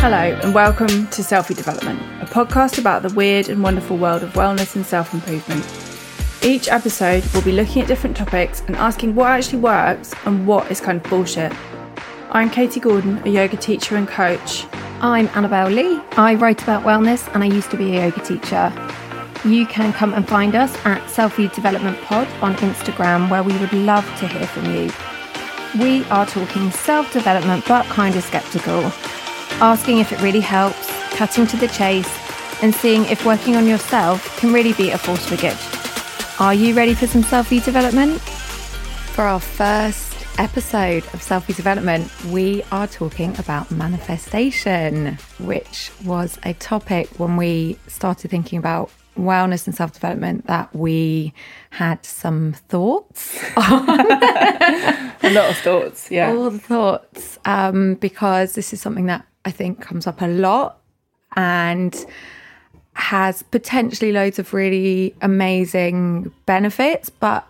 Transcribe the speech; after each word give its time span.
Hello, 0.00 0.16
and 0.16 0.54
welcome 0.54 1.08
to 1.08 1.22
Selfie 1.22 1.56
Development, 1.56 1.98
a 2.22 2.24
podcast 2.24 2.78
about 2.78 3.02
the 3.02 3.12
weird 3.14 3.48
and 3.48 3.60
wonderful 3.60 3.96
world 3.96 4.22
of 4.22 4.32
wellness 4.34 4.76
and 4.76 4.86
self 4.86 5.12
improvement. 5.12 5.66
Each 6.42 6.68
episode, 6.68 7.24
we'll 7.34 7.42
be 7.42 7.50
looking 7.50 7.82
at 7.82 7.88
different 7.88 8.16
topics 8.16 8.62
and 8.68 8.76
asking 8.76 9.16
what 9.16 9.26
actually 9.26 9.58
works 9.58 10.14
and 10.24 10.46
what 10.46 10.70
is 10.70 10.80
kind 10.80 11.04
of 11.04 11.10
bullshit. 11.10 11.52
I'm 12.30 12.48
Katie 12.48 12.78
Gordon, 12.78 13.18
a 13.26 13.28
yoga 13.28 13.56
teacher 13.56 13.96
and 13.96 14.06
coach. 14.06 14.66
I'm 15.00 15.26
Annabelle 15.34 15.68
Lee. 15.68 16.00
I 16.12 16.36
write 16.36 16.62
about 16.62 16.84
wellness 16.84 17.28
and 17.34 17.42
I 17.42 17.48
used 17.48 17.72
to 17.72 17.76
be 17.76 17.96
a 17.96 18.04
yoga 18.04 18.20
teacher. 18.24 18.72
You 19.44 19.66
can 19.66 19.92
come 19.92 20.14
and 20.14 20.26
find 20.28 20.54
us 20.54 20.72
at 20.86 21.02
Selfie 21.08 21.52
Development 21.52 22.00
Pod 22.02 22.28
on 22.40 22.54
Instagram, 22.56 23.28
where 23.30 23.42
we 23.42 23.58
would 23.58 23.72
love 23.72 24.04
to 24.20 24.28
hear 24.28 24.46
from 24.46 24.64
you. 24.72 24.92
We 25.80 26.04
are 26.04 26.24
talking 26.24 26.70
self 26.70 27.12
development, 27.12 27.64
but 27.66 27.84
kind 27.86 28.14
of 28.14 28.22
skeptical, 28.22 28.90
asking 29.60 29.98
if 29.98 30.12
it 30.12 30.20
really 30.20 30.40
helps, 30.40 30.88
cutting 31.16 31.46
to 31.48 31.56
the 31.56 31.68
chase, 31.68 32.08
and 32.62 32.74
seeing 32.74 33.04
if 33.06 33.24
working 33.24 33.56
on 33.56 33.66
yourself 33.66 34.36
can 34.38 34.52
really 34.52 34.72
be 34.72 34.90
a 34.90 34.98
force 34.98 35.26
for 35.26 35.36
good. 35.36 35.56
Are 36.40 36.54
you 36.54 36.74
ready 36.74 36.94
for 36.94 37.06
some 37.06 37.22
selfie 37.22 37.64
development? 37.64 38.20
For 38.20 39.22
our 39.22 39.40
first 39.40 40.26
episode 40.38 41.02
of 41.06 41.20
Selfie 41.20 41.56
Development, 41.56 42.08
we 42.26 42.62
are 42.70 42.86
talking 42.86 43.36
about 43.38 43.70
manifestation, 43.72 45.18
which 45.40 45.90
was 46.04 46.38
a 46.44 46.54
topic 46.54 47.08
when 47.18 47.36
we 47.36 47.76
started 47.88 48.30
thinking 48.30 48.58
about 48.58 48.90
wellness 49.16 49.66
and 49.66 49.74
self 49.74 49.92
development 49.92 50.46
that 50.46 50.72
we 50.74 51.34
had 51.70 52.04
some 52.06 52.52
thoughts 52.68 53.36
A 53.56 55.30
lot 55.30 55.50
of 55.50 55.56
thoughts, 55.58 56.08
yeah. 56.10 56.30
all 56.30 56.50
the 56.50 56.58
thoughts 56.60 57.38
um, 57.44 57.94
because 57.94 58.54
this 58.54 58.72
is 58.72 58.80
something 58.80 59.06
that 59.06 59.26
I 59.48 59.50
think 59.50 59.80
comes 59.80 60.06
up 60.06 60.20
a 60.20 60.26
lot 60.26 60.78
and 61.34 62.06
has 62.92 63.42
potentially 63.44 64.12
loads 64.12 64.38
of 64.38 64.52
really 64.52 65.14
amazing 65.22 66.30
benefits, 66.44 67.08
but 67.08 67.46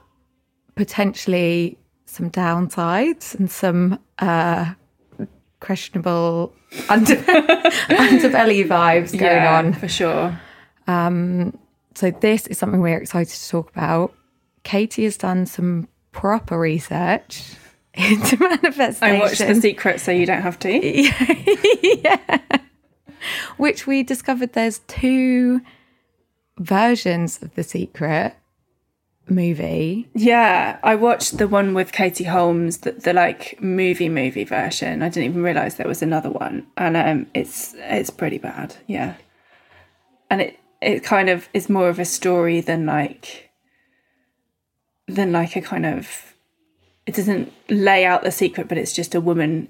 potentially 0.77 1.77
some 2.07 2.31
downsides 2.31 3.35
and 3.35 3.51
some 3.51 3.99
uh, 4.21 4.73
questionable 5.59 6.55
under- 6.89 7.17
underbelly 7.17 8.65
vibes 8.65 9.11
going 9.11 9.43
yeah, 9.43 9.59
on. 9.59 9.73
for 9.73 9.89
sure. 9.89 10.41
So 11.97 12.13
this 12.13 12.47
is 12.47 12.59
something 12.59 12.81
we're 12.81 12.99
excited 12.99 13.35
to 13.35 13.49
talk 13.49 13.71
about. 13.71 14.15
Katie 14.63 15.03
has 15.03 15.17
done 15.17 15.47
some 15.47 15.89
proper 16.13 16.57
research 16.57 17.57
into 17.95 18.37
manifestation. 18.39 19.17
I 19.17 19.19
watched 19.19 19.39
The 19.39 19.55
Secret, 19.55 20.01
so 20.01 20.13
you 20.13 20.27
don't 20.27 20.43
have 20.43 20.59
to. 20.61 20.71
yeah. 22.03 22.39
which 23.57 23.87
we 23.87 24.03
discovered 24.03 24.53
there's 24.53 24.81
two 24.81 25.61
versions 26.59 27.43
of 27.43 27.55
the 27.55 27.63
secret 27.63 28.35
movie 29.31 30.09
Yeah, 30.15 30.79
I 30.83 30.95
watched 30.95 31.39
the 31.39 31.49
one 31.49 31.75
with 31.75 31.93
Katie 31.93 32.25
Holmes, 32.25 32.79
the, 32.79 32.93
the 32.93 33.13
like 33.13 33.61
movie 33.61 34.09
movie 34.09 34.45
version. 34.45 35.03
I 35.03 35.09
didn't 35.09 35.31
even 35.31 35.43
realize 35.43 35.75
there 35.75 35.87
was 35.87 36.03
another 36.03 36.31
one, 36.31 36.67
and 36.77 36.97
um, 36.97 37.27
it's 37.35 37.75
it's 37.77 38.11
pretty 38.11 38.39
bad. 38.39 38.77
Yeah, 38.87 39.15
and 40.31 40.41
it 40.41 40.59
it 40.81 41.05
kind 41.05 41.29
of 41.29 41.49
is 41.53 41.69
more 41.69 41.89
of 41.89 41.99
a 41.99 42.05
story 42.05 42.61
than 42.61 42.87
like 42.87 43.51
than 45.07 45.33
like 45.33 45.57
a 45.57 45.61
kind 45.61 45.87
of 45.87 46.35
it 47.09 47.15
doesn't 47.15 47.51
lay 47.71 48.05
out 48.05 48.23
the 48.23 48.31
secret, 48.31 48.69
but 48.69 48.77
it's 48.77 48.93
just 48.93 49.15
a 49.15 49.21
woman 49.21 49.69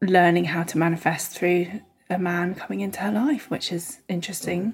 learning 0.00 0.44
how 0.44 0.62
to 0.62 0.78
manifest 0.78 1.32
through 1.36 1.66
a 2.08 2.16
man 2.18 2.54
coming 2.54 2.80
into 2.80 3.00
her 3.00 3.10
life, 3.10 3.50
which 3.50 3.72
is 3.72 3.98
interesting. 4.08 4.72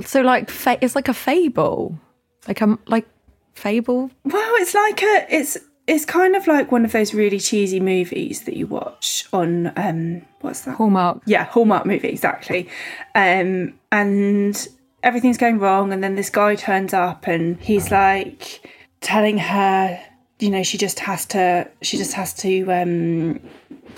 so 0.00 0.20
like 0.20 0.48
fa- 0.48 0.78
it's 0.80 0.94
like 0.94 1.08
a 1.08 1.14
fable 1.14 1.98
like 2.46 2.60
a 2.60 2.78
like 2.86 3.06
fable 3.54 4.12
Well, 4.24 4.52
it's 4.62 4.74
like 4.74 5.02
a 5.02 5.26
it's 5.28 5.58
it's 5.88 6.04
kind 6.04 6.36
of 6.36 6.46
like 6.46 6.70
one 6.70 6.84
of 6.84 6.92
those 6.92 7.12
really 7.12 7.40
cheesy 7.40 7.80
movies 7.80 8.42
that 8.44 8.56
you 8.56 8.68
watch 8.68 9.24
on 9.32 9.72
um 9.76 10.22
what's 10.40 10.60
that? 10.62 10.76
hallmark 10.76 11.20
Yeah, 11.26 11.44
Hallmark 11.46 11.84
movie, 11.84 12.08
exactly. 12.08 12.68
Um 13.16 13.74
and 13.90 14.68
everything's 15.02 15.38
going 15.38 15.58
wrong 15.58 15.92
and 15.92 16.00
then 16.04 16.14
this 16.14 16.30
guy 16.30 16.54
turns 16.54 16.94
up 16.94 17.26
and 17.26 17.60
he's 17.60 17.90
like 17.90 18.60
telling 19.00 19.38
her, 19.38 20.00
you 20.38 20.50
know, 20.50 20.62
she 20.62 20.78
just 20.78 21.00
has 21.00 21.26
to 21.26 21.68
she 21.82 21.96
just 21.96 22.14
has 22.14 22.32
to 22.34 22.70
um 22.70 23.40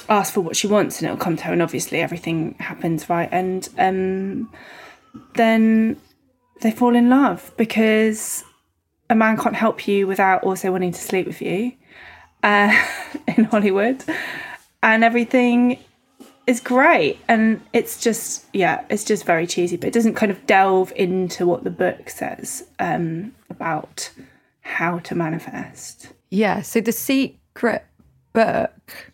ask 0.08 0.32
for 0.32 0.40
what 0.40 0.56
she 0.56 0.66
wants 0.66 0.98
and 0.98 1.06
it'll 1.06 1.22
come 1.22 1.36
to 1.36 1.44
her 1.44 1.52
and 1.52 1.62
obviously 1.62 2.00
everything 2.00 2.54
happens 2.58 3.08
right 3.10 3.28
and 3.32 3.68
um 3.76 4.50
then 5.34 6.00
they 6.62 6.70
fall 6.70 6.94
in 6.96 7.10
love 7.10 7.52
because 7.56 8.44
a 9.10 9.14
man 9.14 9.36
can't 9.36 9.56
help 9.56 9.86
you 9.86 10.06
without 10.06 10.42
also 10.44 10.70
wanting 10.70 10.92
to 10.92 11.00
sleep 11.00 11.26
with 11.26 11.42
you 11.42 11.72
uh, 12.42 12.74
in 13.36 13.44
Hollywood, 13.44 14.02
and 14.82 15.04
everything 15.04 15.78
is 16.46 16.60
great. 16.60 17.18
And 17.28 17.60
it's 17.72 18.00
just, 18.00 18.46
yeah, 18.52 18.84
it's 18.88 19.04
just 19.04 19.24
very 19.24 19.46
cheesy, 19.46 19.76
but 19.76 19.88
it 19.88 19.94
doesn't 19.94 20.14
kind 20.14 20.32
of 20.32 20.46
delve 20.46 20.92
into 20.96 21.46
what 21.46 21.64
the 21.64 21.70
book 21.70 22.08
says 22.08 22.66
um, 22.78 23.34
about 23.48 24.10
how 24.62 24.98
to 25.00 25.14
manifest. 25.14 26.12
Yeah 26.30 26.62
so 26.62 26.80
the 26.80 26.92
secret 26.92 27.84
book 28.32 29.12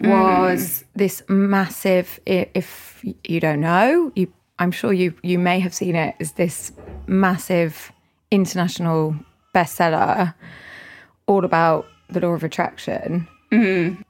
was 0.00 0.84
this 0.94 1.22
massive 1.28 2.20
if 2.26 3.04
you 3.24 3.40
don't 3.40 3.60
know 3.60 4.12
you 4.14 4.30
i'm 4.58 4.70
sure 4.70 4.92
you 4.92 5.14
you 5.22 5.38
may 5.38 5.58
have 5.58 5.74
seen 5.74 5.96
it 5.96 6.14
as 6.20 6.32
this 6.32 6.72
massive 7.06 7.92
international 8.30 9.16
bestseller 9.54 10.34
all 11.26 11.44
about 11.44 11.86
the 12.08 12.20
law 12.20 12.32
of 12.32 12.44
attraction. 12.44 13.26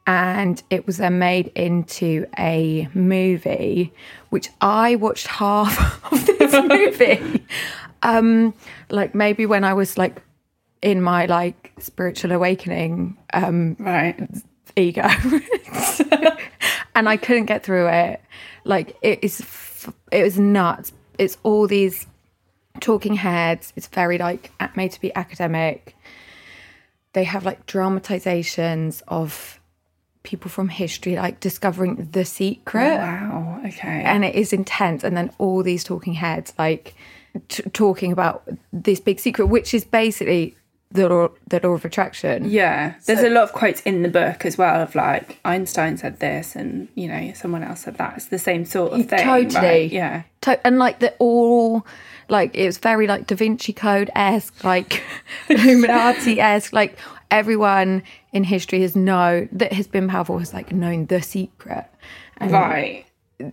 And 0.06 0.62
it 0.70 0.86
was 0.86 0.96
then 0.96 1.18
made 1.18 1.48
into 1.54 2.26
a 2.38 2.88
movie 2.94 3.92
which 4.30 4.48
i 4.60 4.96
watched 4.96 5.26
half 5.26 6.02
of 6.12 6.26
this 6.26 6.52
movie. 6.68 7.44
Um 8.02 8.54
like 8.90 9.14
maybe 9.14 9.46
when 9.46 9.64
i 9.64 9.72
was 9.74 9.96
like 9.98 10.22
in 10.82 11.00
my 11.02 11.26
like 11.26 11.65
spiritual 11.78 12.32
awakening 12.32 13.16
um 13.34 13.76
Right. 13.78 14.18
ego. 14.76 15.08
And 16.94 17.10
i 17.10 17.18
couldn't 17.18 17.44
get 17.44 17.62
through 17.62 17.88
it. 17.88 18.22
Like 18.64 18.96
it 19.02 19.18
is 19.22 19.42
f- 19.42 19.92
it 20.10 20.22
was 20.22 20.38
nuts. 20.38 20.92
It's 21.18 21.36
all 21.42 21.66
these 21.66 22.06
talking 22.80 23.14
heads. 23.16 23.74
It's 23.76 23.86
very 23.88 24.16
like 24.16 24.50
made 24.76 24.92
to 24.92 25.00
be 25.00 25.14
academic. 25.14 25.94
They 27.12 27.24
have 27.24 27.44
like 27.44 27.66
dramatizations 27.66 29.02
of 29.08 29.60
people 30.22 30.50
from 30.50 30.68
history 30.70 31.16
like 31.16 31.38
discovering 31.40 32.08
the 32.12 32.24
secret. 32.24 32.96
Wow. 32.96 33.60
Okay. 33.66 34.02
and 34.02 34.24
it 34.24 34.34
is 34.34 34.54
intense. 34.54 35.04
And 35.04 35.14
then 35.16 35.30
all 35.36 35.62
these 35.62 35.84
talking 35.84 36.14
heads 36.14 36.54
like 36.58 36.94
t- 37.48 37.62
talking 37.74 38.10
about 38.10 38.48
this 38.72 39.00
big 39.00 39.20
secret 39.20 39.46
which 39.48 39.74
is 39.74 39.84
basically 39.84 40.56
the 40.92 41.08
law, 41.08 41.28
the 41.48 41.60
law 41.62 41.70
of 41.74 41.84
attraction 41.84 42.48
yeah, 42.48 42.94
there's 43.06 43.22
a 43.22 43.28
lot 43.28 43.44
of 43.44 43.52
quotes 43.52 43.80
in 43.82 44.02
the 44.02 44.08
book 44.08 44.46
as 44.46 44.56
well 44.56 44.80
of 44.80 44.94
like 44.94 45.38
Einstein 45.44 45.96
said 45.96 46.20
this, 46.20 46.54
and 46.54 46.88
you 46.94 47.08
know 47.08 47.32
someone 47.34 47.62
else 47.62 47.80
said 47.80 47.98
that. 47.98 48.14
It's 48.16 48.26
the 48.26 48.38
same 48.38 48.64
sort 48.64 48.92
of 48.92 49.06
thing. 49.08 49.18
Totally. 49.24 49.66
right? 49.66 49.90
Yeah. 49.90 50.22
To- 50.42 50.64
and 50.66 50.78
like 50.78 51.00
the 51.00 51.12
all 51.18 51.84
like 52.28 52.54
it 52.54 52.66
was 52.66 52.78
very 52.78 53.06
like 53.06 53.26
Da 53.26 53.34
Vinci 53.34 53.72
Code 53.72 54.10
esque, 54.14 54.62
like 54.64 55.02
Illuminati 55.48 56.40
esque, 56.40 56.72
like 56.72 56.98
everyone 57.30 58.02
in 58.32 58.44
history 58.44 58.80
has 58.82 58.94
know 58.94 59.48
that 59.52 59.72
has 59.72 59.86
been 59.88 60.08
powerful 60.08 60.38
has 60.38 60.54
like 60.54 60.72
known 60.72 61.06
the 61.06 61.20
secret, 61.20 61.86
and, 62.38 62.52
Right. 62.52 63.05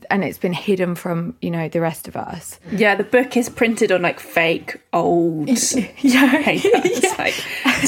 And 0.09 0.23
it's 0.23 0.37
been 0.37 0.53
hidden 0.53 0.95
from 0.95 1.35
you 1.41 1.51
know 1.51 1.67
the 1.69 1.81
rest 1.81 2.07
of 2.07 2.15
us. 2.15 2.59
Yeah, 2.71 2.95
the 2.95 3.03
book 3.03 3.35
is 3.37 3.49
printed 3.49 3.91
on 3.91 4.01
like 4.01 4.19
fake 4.19 4.79
old 4.93 5.49
Yeah, 6.01 6.43
paper. 6.43 6.69
It's 6.85 7.17
like 7.19 7.33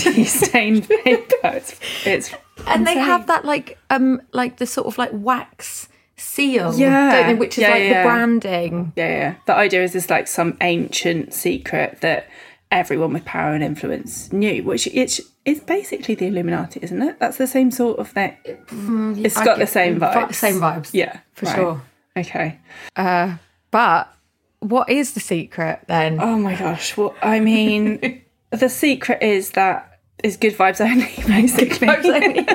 tea 0.02 0.26
stained 0.26 0.88
paper. 1.04 1.34
It's, 1.44 1.80
it's 2.06 2.34
and 2.68 2.86
they 2.86 2.98
have 2.98 3.28
that 3.28 3.46
like 3.46 3.78
um 3.90 4.22
like 4.34 4.58
the 4.58 4.66
sort 4.66 4.88
of 4.88 4.98
like 4.98 5.12
wax 5.14 5.88
seal, 6.18 6.74
Yeah. 6.78 7.12
don't 7.12 7.28
they? 7.28 7.34
Which 7.36 7.58
is 7.58 7.62
Yeah, 7.64 7.70
like 7.72 7.84
yeah. 7.84 8.04
the 8.04 8.08
branding. 8.10 8.94
yeah, 8.96 9.08
yeah. 9.10 9.36
The 9.48 9.54
idea 9.56 9.84
is 9.84 9.94
this 9.94 10.10
like 10.10 10.28
some 10.28 10.58
ancient 10.62 11.34
secret 11.34 12.00
that 12.02 12.28
everyone 12.72 13.14
with 13.14 13.26
power 13.26 13.54
and 13.54 13.64
influence 13.64 14.32
knew, 14.34 14.64
which 14.64 14.88
it's 14.88 15.22
it's 15.46 15.60
basically 15.60 16.16
the 16.16 16.28
Illuminati, 16.28 16.80
isn't 16.82 17.02
it? 17.02 17.20
That's 17.20 17.38
the 17.38 17.48
same 17.48 17.72
sort 17.72 18.00
of 18.00 18.10
thing. 18.10 18.36
Mm, 18.46 19.24
it's 19.24 19.40
got 19.42 19.60
the 19.60 19.68
same 19.68 20.00
vi- 20.00 20.14
vibes. 20.14 20.36
same 20.36 20.56
vibes. 20.56 20.90
Yeah, 20.94 21.20
for 21.34 21.46
right. 21.46 21.56
sure. 21.56 21.82
Okay. 22.18 22.60
Uh, 22.96 23.38
but 23.72 24.14
what 24.60 24.90
is 24.90 25.14
the 25.14 25.20
secret 25.20 25.82
then? 25.88 26.20
Oh 26.20 26.38
my 26.38 26.56
gosh. 26.56 26.98
Well, 26.98 27.16
I 27.22 27.40
mean, 27.40 28.24
the 28.50 28.70
secret 28.70 29.22
is 29.22 29.52
that 29.52 30.00
is 30.24 30.38
good 30.38 30.54
vibes 30.54 30.82
only, 30.82 31.14
basically. 31.28 32.48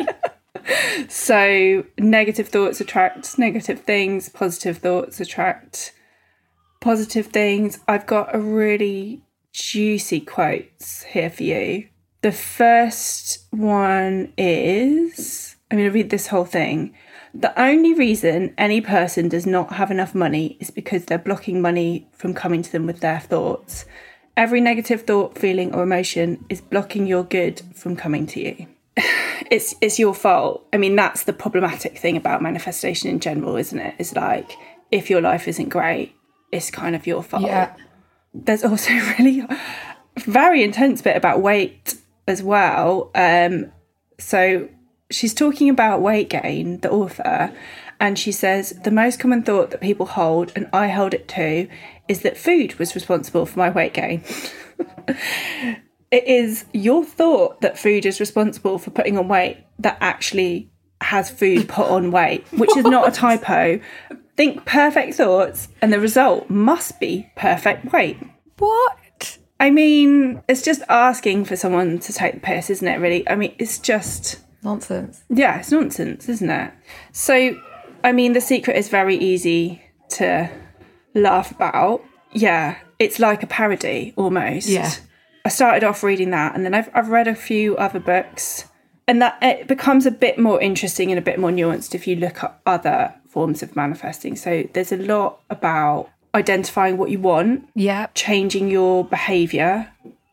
so 1.08 1.84
negative 1.98 2.48
thoughts 2.48 2.80
attract 2.80 3.38
negative 3.38 3.80
things, 3.80 4.28
positive 4.28 4.78
thoughts 4.78 5.20
attract 5.20 5.92
positive 6.80 7.26
things. 7.26 7.78
I've 7.86 8.06
got 8.06 8.34
a 8.34 8.38
really 8.38 9.22
juicy 9.52 10.20
quotes 10.20 11.02
here 11.04 11.30
for 11.30 11.42
you. 11.42 11.88
The 12.22 12.32
first 12.32 13.46
one 13.50 14.32
is 14.36 15.56
I'm 15.70 15.78
going 15.78 15.88
to 15.88 15.94
read 15.94 16.10
this 16.10 16.26
whole 16.26 16.44
thing. 16.44 16.94
The 17.32 17.58
only 17.60 17.94
reason 17.94 18.54
any 18.58 18.80
person 18.80 19.28
does 19.28 19.46
not 19.46 19.74
have 19.74 19.90
enough 19.90 20.14
money 20.14 20.56
is 20.58 20.70
because 20.70 21.04
they're 21.04 21.18
blocking 21.18 21.62
money 21.62 22.08
from 22.12 22.34
coming 22.34 22.62
to 22.62 22.72
them 22.72 22.86
with 22.86 23.00
their 23.00 23.20
thoughts. 23.20 23.84
Every 24.36 24.60
negative 24.60 25.02
thought, 25.02 25.38
feeling, 25.38 25.74
or 25.74 25.82
emotion 25.82 26.44
is 26.48 26.60
blocking 26.60 27.06
your 27.06 27.22
good 27.22 27.62
from 27.74 27.96
coming 27.96 28.26
to 28.28 28.40
you. 28.40 28.66
It's 29.50 29.74
it's 29.80 29.98
your 29.98 30.14
fault. 30.14 30.64
I 30.72 30.76
mean, 30.76 30.94
that's 30.94 31.24
the 31.24 31.32
problematic 31.32 31.98
thing 31.98 32.16
about 32.16 32.40
manifestation 32.40 33.10
in 33.10 33.18
general, 33.18 33.56
isn't 33.56 33.78
it? 33.78 33.94
It's 33.98 34.14
like 34.14 34.52
if 34.92 35.10
your 35.10 35.20
life 35.20 35.48
isn't 35.48 35.70
great, 35.70 36.14
it's 36.52 36.70
kind 36.70 36.94
of 36.94 37.04
your 37.04 37.22
fault. 37.22 37.42
Yeah. 37.42 37.74
There's 38.32 38.64
also 38.64 38.92
really 39.18 39.46
very 40.16 40.62
intense 40.62 41.02
bit 41.02 41.16
about 41.16 41.40
weight 41.40 41.96
as 42.26 42.42
well. 42.42 43.10
Um, 43.14 43.72
so 44.18 44.68
she's 45.10 45.34
talking 45.34 45.68
about 45.68 46.00
weight 46.00 46.30
gain, 46.30 46.80
the 46.80 46.90
author, 46.90 47.52
and 47.98 48.18
she 48.18 48.32
says 48.32 48.70
the 48.84 48.90
most 48.90 49.20
common 49.20 49.42
thought 49.42 49.70
that 49.70 49.80
people 49.80 50.06
hold, 50.06 50.52
and 50.56 50.68
I 50.72 50.88
hold 50.88 51.12
it 51.12 51.28
too, 51.28 51.68
is 52.08 52.22
that 52.22 52.36
food 52.36 52.78
was 52.78 52.94
responsible 52.94 53.46
for 53.46 53.58
my 53.58 53.70
weight 53.70 53.94
gain. 53.94 54.22
it 56.10 56.26
is 56.26 56.64
your 56.72 57.04
thought 57.04 57.60
that 57.60 57.78
food 57.78 58.06
is 58.06 58.20
responsible 58.20 58.78
for 58.78 58.90
putting 58.90 59.18
on 59.18 59.28
weight 59.28 59.58
that 59.78 59.98
actually 60.00 60.70
has 61.02 61.30
food 61.30 61.68
put 61.68 61.88
on 61.88 62.10
weight, 62.10 62.46
which 62.52 62.74
is 62.76 62.84
not 62.84 63.08
a 63.08 63.10
typo. 63.10 63.80
Think 64.40 64.64
perfect 64.64 65.16
thoughts, 65.16 65.68
and 65.82 65.92
the 65.92 66.00
result 66.00 66.48
must 66.48 66.98
be 66.98 67.30
perfect 67.36 67.92
weight. 67.92 68.16
What? 68.56 69.36
I 69.60 69.68
mean, 69.68 70.42
it's 70.48 70.62
just 70.62 70.80
asking 70.88 71.44
for 71.44 71.56
someone 71.56 71.98
to 71.98 72.10
take 72.10 72.32
the 72.32 72.40
piss, 72.40 72.70
isn't 72.70 72.88
it, 72.88 73.00
really? 73.00 73.28
I 73.28 73.34
mean, 73.34 73.54
it's 73.58 73.78
just, 73.78 74.40
Nonsense. 74.62 75.22
yeah, 75.28 75.58
it's 75.58 75.70
nonsense, 75.70 76.26
isn't 76.30 76.48
it? 76.48 76.72
So, 77.12 77.54
I 78.02 78.12
mean, 78.12 78.32
the 78.32 78.40
secret 78.40 78.78
is 78.78 78.88
very 78.88 79.14
easy 79.14 79.82
to 80.12 80.48
laugh 81.14 81.50
about. 81.50 82.02
Yeah, 82.32 82.78
it's 82.98 83.18
like 83.18 83.42
a 83.42 83.46
parody 83.46 84.14
almost. 84.16 84.68
Yeah. 84.68 84.90
I 85.44 85.50
started 85.50 85.84
off 85.84 86.02
reading 86.02 86.30
that, 86.30 86.54
and 86.54 86.64
then 86.64 86.72
I've, 86.72 86.88
I've 86.94 87.10
read 87.10 87.28
a 87.28 87.34
few 87.34 87.76
other 87.76 88.00
books, 88.00 88.64
and 89.06 89.20
that 89.20 89.36
it 89.42 89.68
becomes 89.68 90.06
a 90.06 90.10
bit 90.10 90.38
more 90.38 90.58
interesting 90.62 91.12
and 91.12 91.18
a 91.18 91.22
bit 91.22 91.38
more 91.38 91.50
nuanced 91.50 91.94
if 91.94 92.06
you 92.06 92.16
look 92.16 92.42
at 92.42 92.58
other 92.64 93.14
forms 93.30 93.62
of 93.62 93.74
manifesting. 93.76 94.36
So, 94.36 94.64
there's 94.72 94.92
a 94.92 94.96
lot 94.96 95.40
about 95.50 96.08
identifying 96.34 96.96
what 96.96 97.10
you 97.10 97.18
want 97.18 97.68
Yeah. 97.74 98.06
changing 98.14 98.68
your 98.68 99.04
behavior, 99.04 99.88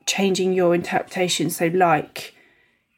changing 0.06 0.54
your 0.54 0.76
interpretation. 0.76 1.50
So, 1.50 1.68
like, 1.68 2.34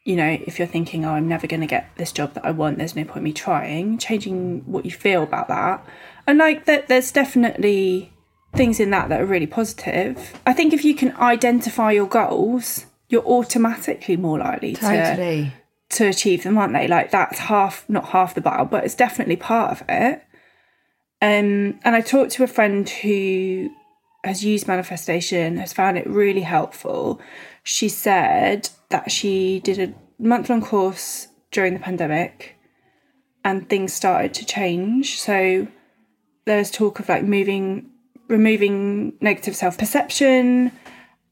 you 0.04 0.16
know, 0.16 0.38
if 0.46 0.58
you're 0.58 0.68
thinking, 0.68 1.04
oh, 1.04 1.10
I'm 1.12 1.28
never 1.28 1.46
going 1.46 1.60
to 1.60 1.66
get 1.66 1.90
this 1.96 2.12
job 2.12 2.34
that 2.34 2.44
I 2.44 2.50
want, 2.50 2.78
there's 2.78 2.96
no 2.96 3.04
point 3.04 3.24
me 3.24 3.32
trying, 3.32 3.98
changing 3.98 4.62
what 4.66 4.84
you 4.84 4.90
feel 4.90 5.22
about 5.22 5.48
that. 5.48 5.84
And, 6.26 6.38
like, 6.38 6.64
that 6.66 6.88
there's 6.88 7.12
definitely 7.12 8.12
things 8.54 8.80
in 8.80 8.90
that 8.90 9.08
that 9.08 9.20
are 9.20 9.26
really 9.26 9.46
positive. 9.46 10.34
I 10.46 10.52
think 10.52 10.72
if 10.72 10.84
you 10.84 10.94
can 10.94 11.16
identify 11.16 11.92
your 11.92 12.06
goals, 12.08 12.86
you're 13.08 13.24
automatically 13.24 14.16
more 14.16 14.38
likely 14.38 14.74
Totally. 14.74 15.44
to 15.44 15.52
achieve 15.98 16.44
them, 16.44 16.56
aren't 16.56 16.72
they? 16.72 16.88
Like 16.88 17.10
that's 17.10 17.38
half, 17.38 17.88
not 17.88 18.10
half 18.10 18.34
the 18.34 18.40
battle, 18.40 18.66
but 18.66 18.84
it's 18.84 18.94
definitely 18.94 19.36
part 19.36 19.72
of 19.72 19.82
it. 19.88 20.22
Um, 21.22 21.78
and 21.82 21.94
I 21.94 22.00
talked 22.00 22.32
to 22.32 22.44
a 22.44 22.46
friend 22.46 22.88
who 22.88 23.70
has 24.24 24.44
used 24.44 24.68
manifestation, 24.68 25.56
has 25.56 25.72
found 25.72 25.98
it 25.98 26.06
really 26.06 26.42
helpful. 26.42 27.20
She 27.62 27.88
said 27.88 28.70
that 28.90 29.10
she 29.10 29.60
did 29.60 29.78
a 29.78 29.94
month 30.22 30.48
long 30.48 30.62
course 30.62 31.28
during 31.50 31.74
the 31.74 31.80
pandemic 31.80 32.56
and 33.44 33.68
things 33.68 33.92
started 33.92 34.34
to 34.34 34.44
change. 34.46 35.20
So 35.20 35.66
there's 36.44 36.70
talk 36.70 37.00
of 37.00 37.08
like 37.08 37.24
moving, 37.24 37.90
removing 38.28 39.14
negative 39.20 39.56
self 39.56 39.78
perception, 39.78 40.72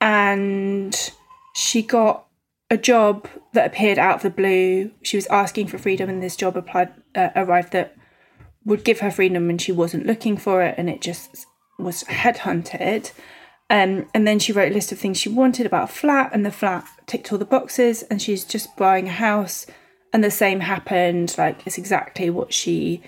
and 0.01 1.13
she 1.55 1.83
got 1.83 2.28
a 2.71 2.77
job 2.77 3.27
that 3.53 3.67
appeared 3.67 3.99
out 3.99 4.17
of 4.17 4.23
the 4.23 4.31
blue. 4.31 4.91
She 5.03 5.17
was 5.17 5.27
asking 5.29 5.69
for 5.69 5.79
freedom, 5.79 6.09
and 6.09 6.23
this 6.23 6.37
job 6.37 6.57
applied 6.57 6.93
uh, 7.15 7.31
arrived 7.35 7.73
that 7.73 7.97
would 8.65 8.85
give 8.85 9.01
her 9.01 9.11
freedom, 9.11 9.49
and 9.49 9.61
she 9.61 9.73
wasn't 9.73 10.07
looking 10.07 10.37
for 10.37 10.63
it, 10.63 10.75
and 10.77 10.89
it 10.91 11.01
just 11.01 11.47
was 11.79 12.05
headhunted. 12.05 13.13
Um, 13.71 14.09
and 14.15 14.27
then 14.27 14.39
she 14.39 14.53
wrote 14.53 14.73
a 14.73 14.75
list 14.75 14.93
of 14.93 14.99
things 14.99 15.19
she 15.19 15.29
wanted 15.29 15.67
about 15.67 15.91
a 15.91 15.93
flat, 15.93 16.31
and 16.33 16.45
the 16.45 16.51
flat 16.51 16.87
ticked 17.07 17.33
all 17.33 17.39
the 17.39 17.45
boxes, 17.45 18.03
and 18.05 18.21
she's 18.21 18.45
just 18.45 18.77
buying 18.77 19.09
a 19.09 19.13
house, 19.13 19.67
and 20.13 20.23
the 20.23 20.31
same 20.31 20.61
happened. 20.61 21.35
Like 21.39 21.67
it's 21.67 21.79
exactly 21.79 22.31
what 22.31 22.53
she 22.53 23.03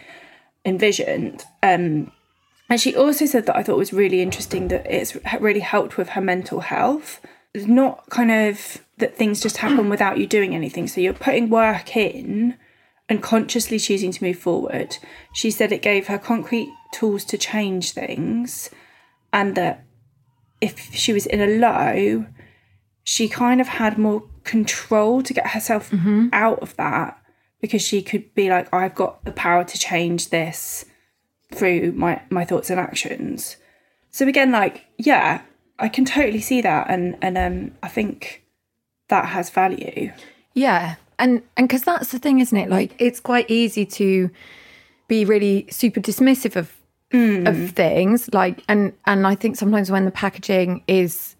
envisioned. 0.64 1.44
Um, 1.62 2.12
and 2.68 2.80
she 2.80 2.94
also 2.94 3.26
said 3.26 3.46
that 3.46 3.56
I 3.56 3.62
thought 3.62 3.76
was 3.76 3.92
really 3.92 4.22
interesting 4.22 4.68
that 4.68 4.86
it's 4.86 5.16
really 5.40 5.60
helped 5.60 5.96
with 5.96 6.10
her 6.10 6.20
mental 6.20 6.60
health. 6.60 7.20
It's 7.52 7.66
not 7.66 8.08
kind 8.10 8.30
of 8.30 8.78
that 9.00 9.17
things 9.17 9.41
just 9.41 9.58
happen 9.58 9.88
without 9.88 10.19
you 10.19 10.26
doing 10.26 10.55
anything. 10.55 10.87
So 10.87 11.00
you're 11.00 11.12
putting 11.12 11.50
work 11.50 11.97
in 11.97 12.56
and 13.08 13.23
consciously 13.23 13.79
choosing 13.79 14.12
to 14.12 14.25
move 14.25 14.38
forward. 14.38 14.97
She 15.32 15.50
said 15.50 15.73
it 15.73 15.82
gave 15.82 16.06
her 16.06 16.19
concrete 16.19 16.73
tools 16.93 17.25
to 17.26 17.38
change 17.38 17.93
things 17.93 18.70
and 19.32 19.55
that 19.56 19.85
if 20.61 20.94
she 20.94 21.12
was 21.12 21.26
in 21.26 21.41
a 21.41 21.47
low, 21.47 22.26
she 23.02 23.29
kind 23.29 23.61
of 23.61 23.69
had 23.69 23.99
more 23.99 24.23
control 24.44 25.23
to 25.23 25.35
get 25.35 25.49
herself 25.49 25.91
out 26.32 26.61
of 26.61 26.76
that 26.76 27.20
because 27.61 27.82
she 27.82 28.03
could 28.03 28.35
be 28.35 28.49
like, 28.49 28.73
I've 28.73 28.94
got 28.94 29.25
the 29.25 29.32
power 29.32 29.64
to 29.64 29.79
change 29.79 30.31
this 30.31 30.85
through 31.53 31.93
my 31.93 32.23
my 32.31 32.44
thoughts 32.44 32.70
and 32.70 32.79
actions. 32.79 33.56
So 34.11 34.26
again, 34.26 34.50
like, 34.50 34.87
yeah, 34.99 35.43
I 35.79 35.88
can 35.88 36.05
totally 36.05 36.41
see 36.41 36.61
that 36.61 36.88
and 36.91 37.17
and 37.23 37.37
um 37.38 37.73
I 37.82 37.88
think 37.88 38.39
that 39.10 39.26
has 39.26 39.50
value. 39.50 40.12
Yeah. 40.54 40.96
And 41.18 41.43
and 41.56 41.69
because 41.69 41.84
that's 41.84 42.12
the 42.12 42.19
thing, 42.19 42.40
isn't 42.40 42.56
it? 42.56 42.70
Like 42.70 42.94
it's 42.98 43.20
quite 43.20 43.50
easy 43.50 43.84
to 43.86 44.31
be 45.06 45.24
really 45.24 45.67
super 45.70 46.00
dismissive 46.00 46.56
of 46.56 46.74
mm. 47.12 47.46
of 47.46 47.72
things. 47.72 48.32
Like 48.32 48.64
and 48.69 48.94
and 49.06 49.26
I 49.26 49.34
think 49.34 49.56
sometimes 49.56 49.90
when 49.90 50.06
the 50.06 50.10
packaging 50.10 50.82
is, 50.88 51.36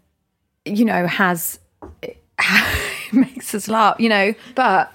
you 0.67 0.85
know, 0.85 1.07
has 1.07 1.59
it 2.03 2.23
makes 3.13 3.55
us 3.55 3.69
laugh, 3.69 3.99
you 3.99 4.11
know, 4.11 4.35
but 4.55 4.93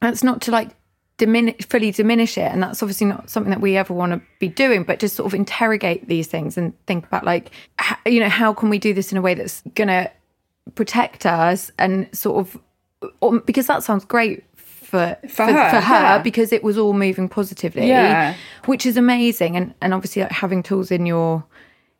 that's 0.00 0.22
not 0.22 0.40
to 0.42 0.50
like 0.52 0.70
diminish 1.18 1.56
fully 1.68 1.90
diminish 1.90 2.36
it 2.38 2.50
and 2.50 2.62
that's 2.62 2.82
obviously 2.82 3.06
not 3.06 3.28
something 3.28 3.50
that 3.50 3.60
we 3.60 3.76
ever 3.76 3.94
want 3.94 4.12
to 4.12 4.20
be 4.40 4.48
doing 4.48 4.82
but 4.82 4.98
just 4.98 5.14
sort 5.14 5.26
of 5.26 5.34
interrogate 5.34 6.08
these 6.08 6.26
things 6.26 6.56
and 6.56 6.72
think 6.86 7.06
about 7.06 7.22
like 7.22 7.50
you 8.06 8.18
know 8.18 8.30
how 8.30 8.52
can 8.52 8.70
we 8.70 8.78
do 8.78 8.92
this 8.92 9.12
in 9.12 9.18
a 9.18 9.22
way 9.22 9.34
that's 9.34 9.62
gonna 9.74 10.10
protect 10.74 11.26
us 11.26 11.70
and 11.78 12.08
sort 12.16 12.38
of 12.46 12.60
or, 13.20 13.40
because 13.40 13.66
that 13.66 13.82
sounds 13.82 14.04
great 14.04 14.44
for 14.56 15.16
for, 15.28 15.44
her, 15.46 15.70
for 15.70 15.80
her 15.80 15.94
yeah. 15.94 16.18
because 16.22 16.52
it 16.52 16.62
was 16.62 16.78
all 16.78 16.92
moving 16.92 17.28
positively 17.28 17.88
Yeah. 17.88 18.34
which 18.66 18.86
is 18.86 18.96
amazing 18.96 19.56
and 19.56 19.74
and 19.82 19.92
obviously 19.94 20.22
like, 20.22 20.32
having 20.32 20.62
tools 20.62 20.90
in 20.90 21.04
your 21.06 21.44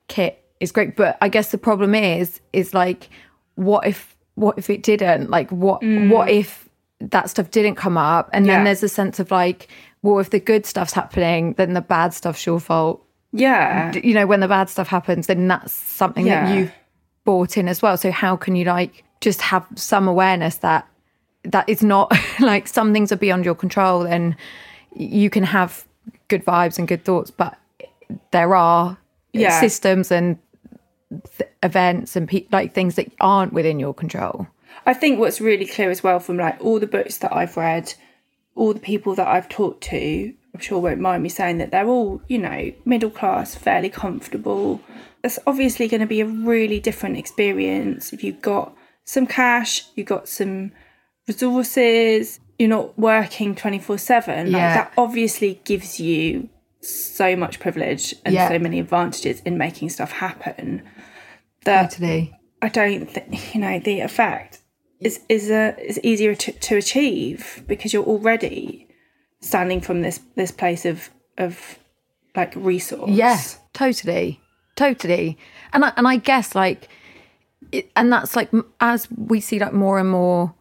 kit 0.09 0.45
is 0.61 0.71
great 0.73 0.95
but 0.97 1.17
i 1.21 1.29
guess 1.29 1.51
the 1.51 1.59
problem 1.59 1.95
is 1.95 2.41
is 2.53 2.73
like 2.75 3.09
what 3.57 3.87
if 3.87 4.17
what 4.35 4.57
if 4.59 4.71
it 4.71 4.83
didn't 4.83 5.29
like 5.31 5.51
what 5.51 5.83
what 5.85 6.29
if 6.29 6.69
that 7.01 7.29
stuff 7.29 7.51
didn't 7.51 7.75
come 7.75 7.97
up 7.99 8.31
and 8.33 8.47
then 8.47 8.59
Mm. 8.59 8.59
Yeah. 8.61 8.65
there's 8.65 8.83
a 8.85 8.89
sense 8.89 9.19
of 9.19 9.31
like 9.31 9.69
well 10.03 10.19
if 10.21 10.31
the 10.31 10.39
good 10.41 10.67
stuff's 10.67 10.93
happening 10.93 11.55
then 11.55 11.73
the 11.73 11.81
bad 11.81 12.15
stuff's 12.15 12.47
your 12.47 12.61
fault 12.61 13.05
Yeah. 13.33 13.93
you 13.95 14.15
know 14.15 14.27
when 14.27 14.41
the 14.41 14.49
bad 14.49 14.69
stuff 14.71 14.87
happens 14.89 15.27
then 15.27 15.49
that's 15.49 15.73
something 15.73 16.27
that 16.27 16.55
Yeah. 16.57 16.71
Bought 17.25 17.57
in 17.57 17.69
as 17.69 17.81
well 17.83 17.97
so 17.97 18.11
how 18.11 18.37
can 18.37 18.57
you 18.57 18.65
like 18.65 19.05
just 19.21 19.41
have 19.41 19.67
some 19.77 20.09
awareness 20.09 20.57
that 20.57 20.87
that 21.45 21.69
is 21.69 21.83
not 21.83 22.13
like 22.41 22.67
some 22.69 22.93
things 22.93 23.13
are 23.13 23.17
beyond 23.17 23.45
your 23.45 23.55
control 23.55 24.03
and 24.07 24.35
you 24.95 25.31
can 25.31 25.43
have 25.45 25.87
good 26.29 26.45
vibes 26.45 26.79
and 26.79 26.89
good 26.89 27.05
thoughts 27.05 27.31
but 27.31 27.57
there 28.33 28.55
are 28.55 28.99
Yeah. 29.33 29.61
systems 29.61 30.11
and 30.11 30.37
th- 31.39 31.51
events 31.63 32.17
and 32.17 32.29
pe- 32.29 32.47
like 32.51 32.75
things 32.75 32.97
that 32.97 33.11
aren't 33.21 33.53
within 33.53 33.79
your 33.79 33.95
control 33.95 34.47
I 34.87 34.95
think 34.95 35.19
what's 35.19 35.41
really 35.41 35.67
clear 35.67 35.91
as 35.91 36.03
well 36.03 36.19
from 36.19 36.39
like 36.39 36.57
all 36.61 36.81
the 36.81 36.87
books 36.87 37.19
that 37.19 37.33
I've 37.33 37.57
read, 37.57 37.95
all 38.57 38.73
the 38.73 38.81
people 38.81 39.15
that 39.15 39.29
I've 39.29 39.49
talked 39.49 39.83
to, 39.85 40.33
I'm 40.55 40.61
sure 40.61 40.81
won't 40.81 40.99
mind 40.99 41.23
me 41.23 41.29
saying 41.29 41.59
that 41.59 41.71
they're 41.71 41.87
all, 41.87 42.21
you 42.27 42.39
know, 42.39 42.73
middle 42.85 43.11
class, 43.11 43.55
fairly 43.55 43.91
comfortable. 43.91 44.81
It's 45.25 45.39
obviously 45.47 45.89
going 45.89 46.01
to 46.01 46.07
be 46.07 46.21
a 46.21 46.27
really 46.27 46.81
different 46.81 47.17
experience 47.17 48.13
if 48.13 48.25
you've 48.25 48.43
got 48.43 48.75
some 49.05 49.27
cash, 49.27 49.85
you've 49.95 50.07
got 50.07 50.29
some 50.29 50.73
resources, 51.29 52.41
you're 52.59 52.69
not 52.69 52.97
working 52.99 53.55
24 53.55 53.99
7 53.99 54.53
like 54.53 54.61
that 54.61 54.93
obviously 54.97 55.61
gives 55.65 55.99
you 55.99 56.49
so 56.81 57.35
much 57.37 57.59
privilege 57.61 58.15
and 58.25 58.35
Yeah. 58.35 58.49
so 58.49 58.59
many 58.59 58.79
advantages 58.79 59.41
in 59.41 59.57
making 59.59 59.91
stuff 59.91 60.13
happen 60.13 60.83
that 61.65 61.91
Totally. 61.91 62.39
I 62.61 62.69
don't 62.69 63.07
think 63.11 63.55
you 63.55 63.61
know 63.61 63.79
the 63.79 64.01
effect 64.01 64.61
is 65.01 65.21
is 65.29 65.51
a 65.51 65.77
is 65.85 65.99
easier 66.05 66.35
to, 66.35 66.53
to 66.53 66.77
achieve 66.77 67.65
because 67.67 67.93
you're 67.93 68.05
already 68.05 68.89
standing 69.41 69.81
from 69.81 70.03
this 70.03 70.21
this 70.37 70.53
place 70.53 70.85
of 70.85 71.11
of 71.39 71.79
like 72.37 72.53
resource. 72.57 73.11
Yeah, 73.11 73.41
totally, 73.73 74.41
totally. 74.77 75.39
And 75.73 75.85
I, 75.85 75.93
and 75.97 76.07
I 76.07 76.17
guess 76.17 76.55
like, 76.55 76.89
it, 77.71 77.91
and 77.97 78.13
that's 78.13 78.37
like 78.37 78.51
as 78.81 79.09
we 79.11 79.41
see 79.41 79.59
like 79.59 79.73
more 79.73 79.99
and 79.99 80.11
more, 80.11 80.55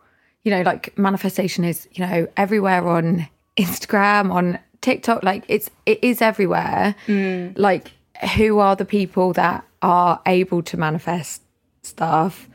you 0.44 0.52
know, 0.52 0.62
like 0.62 0.98
manifestation 0.98 1.64
is 1.64 1.88
you 1.92 2.06
know 2.06 2.28
everywhere 2.38 2.88
on 2.88 3.28
Instagram, 3.58 4.32
on 4.32 4.60
TikTok, 4.82 5.24
like 5.24 5.44
it's 5.48 5.70
it 5.86 6.04
is 6.04 6.22
everywhere. 6.22 6.96
Like, 7.56 7.92
who 8.36 8.60
are 8.60 8.76
the 8.76 8.86
people 8.86 9.34
that 9.34 9.66
are 9.82 10.22
able 10.26 10.62
to 10.64 10.78
manifest 10.78 11.42
stuff? 11.84 12.50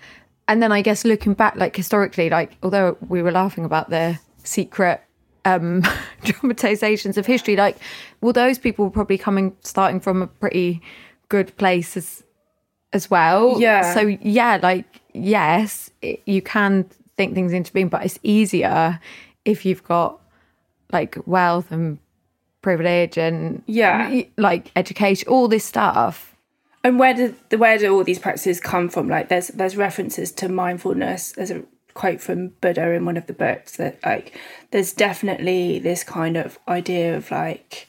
And 0.48 0.62
then 0.62 0.72
I 0.72 0.82
guess 0.82 1.04
looking 1.04 1.34
back, 1.34 1.56
like 1.56 1.75
historically, 1.76 2.30
like 2.30 2.56
although 2.62 2.96
we 3.08 3.22
were 3.22 3.32
laughing 3.32 3.64
about 3.64 3.90
the 3.90 4.18
secret 4.42 5.02
um 5.44 5.82
dramatizations 6.25 7.16
of 7.18 7.26
history 7.26 7.56
like 7.56 7.76
well 8.20 8.32
those 8.32 8.58
people 8.58 8.84
were 8.84 8.90
probably 8.90 9.18
coming 9.18 9.56
starting 9.62 9.98
from 9.98 10.22
a 10.22 10.26
pretty 10.26 10.80
good 11.28 11.56
place 11.56 11.97
as 11.97 12.23
as 12.92 13.11
well 13.11 13.61
Yeah. 13.61 13.92
so 13.95 14.00
yeah 14.23 14.59
like 14.62 14.87
yes 15.12 15.90
it, 16.02 16.23
you 16.26 16.40
can 16.42 16.85
think 17.16 17.35
things 17.35 17.52
into 17.52 17.73
being 17.73 17.88
but 17.88 18.04
it's 18.04 18.18
easier 18.23 19.00
if 19.45 19.64
you've 19.64 19.83
got 19.85 20.21
like 20.92 21.16
wealth 21.26 21.71
and 21.73 21.99
privilege 22.62 23.16
and 23.18 23.62
Yeah. 23.66 24.23
like 24.37 24.71
education 24.76 25.28
all 25.28 25.49
this 25.49 25.64
stuff 25.64 26.35
And 26.85 26.99
where 26.99 27.14
did 27.14 27.35
the 27.50 27.59
where 27.59 27.78
do 27.78 27.92
all 27.95 28.04
these 28.04 28.18
practices 28.21 28.61
come 28.61 28.88
from? 28.88 29.09
Like 29.09 29.28
there's 29.28 29.49
there's 29.49 29.76
references 29.76 30.30
to 30.33 30.49
mindfulness. 30.49 31.33
There's 31.33 31.50
a 31.50 31.62
quote 31.95 32.21
from 32.21 32.49
Buddha 32.61 32.92
in 32.92 33.04
one 33.04 33.16
of 33.16 33.26
the 33.26 33.33
books 33.33 33.76
that 33.78 33.99
like 34.04 34.38
there's 34.71 34.92
definitely 34.92 35.80
this 35.80 36.04
kind 36.04 36.37
of 36.37 36.59
idea 36.68 37.16
of 37.16 37.30
like 37.33 37.88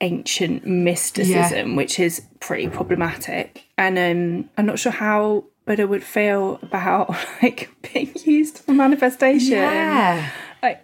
ancient 0.00 0.66
mysticism, 0.66 1.76
which 1.76 1.98
is 1.98 2.22
pretty 2.40 2.68
problematic. 2.68 3.64
And 3.78 3.98
um 3.98 4.50
I'm 4.56 4.66
not 4.66 4.78
sure 4.78 4.92
how 4.92 5.44
Buddha 5.64 5.86
would 5.86 6.04
feel 6.04 6.58
about 6.62 7.10
like 7.42 7.70
being 7.92 8.12
used 8.24 8.58
for 8.58 8.72
manifestation. 8.72 9.52
yeah 9.52 10.30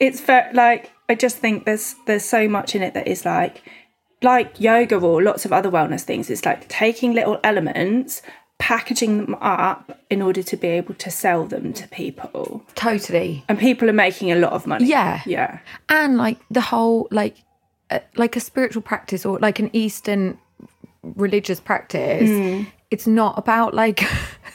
it's 0.01 0.21
very 0.21 0.53
like 0.55 0.93
I 1.09 1.15
just 1.15 1.39
think 1.39 1.65
there's 1.65 1.95
there's 2.07 2.25
so 2.25 2.49
much 2.49 2.75
in 2.75 2.83
it 2.83 2.95
that 2.95 3.07
is 3.07 3.25
like 3.25 3.63
like 4.23 4.61
yoga 4.61 4.99
or 4.99 5.23
lots 5.23 5.45
of 5.45 5.53
other 5.53 5.71
wellness 5.71 6.03
things. 6.03 6.31
It's 6.31 6.45
like 6.45 6.69
taking 6.69 7.13
little 7.13 7.41
elements, 7.43 8.23
packaging 8.59 9.19
them 9.19 9.35
up 9.41 9.99
in 10.11 10.23
order 10.23 10.43
to 10.43 10.57
be 10.57 10.69
able 10.69 10.95
to 10.95 11.11
sell 11.11 11.45
them 11.47 11.73
to 11.73 11.89
people, 11.89 12.65
totally 12.75 13.45
and 13.49 13.59
people 13.59 13.91
are 13.91 13.95
making 13.95 14.31
a 14.31 14.37
lot 14.37 14.53
of 14.53 14.67
money. 14.67 14.87
Yeah. 14.87 15.23
yeah, 15.27 15.59
and 15.89 16.17
like 16.17 16.39
the 16.51 16.61
whole 16.61 17.09
like 17.11 17.37
like 18.17 18.37
a 18.37 18.41
spiritual 18.41 18.83
practice 18.83 19.25
or 19.27 19.39
like 19.41 19.59
an 19.59 19.71
eastern 19.73 20.39
religious 21.03 21.61
practice 21.61 22.29
Hmm. 22.31 22.63
it's 22.91 23.07
not 23.07 23.39
about 23.39 23.75
like 23.75 24.01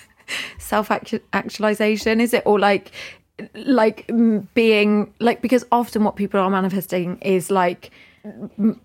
self 0.57 0.89
actualization 1.33 2.21
is 2.21 2.33
it 2.33 2.43
or 2.45 2.59
like 2.59 2.91
like 3.53 4.07
mm, 4.07 4.47
being 4.53 5.13
like 5.19 5.41
because 5.41 5.63
often 5.71 6.03
what 6.03 6.15
people 6.15 6.39
are 6.39 6.49
manifesting 6.49 7.17
is 7.21 7.51
like 7.51 7.91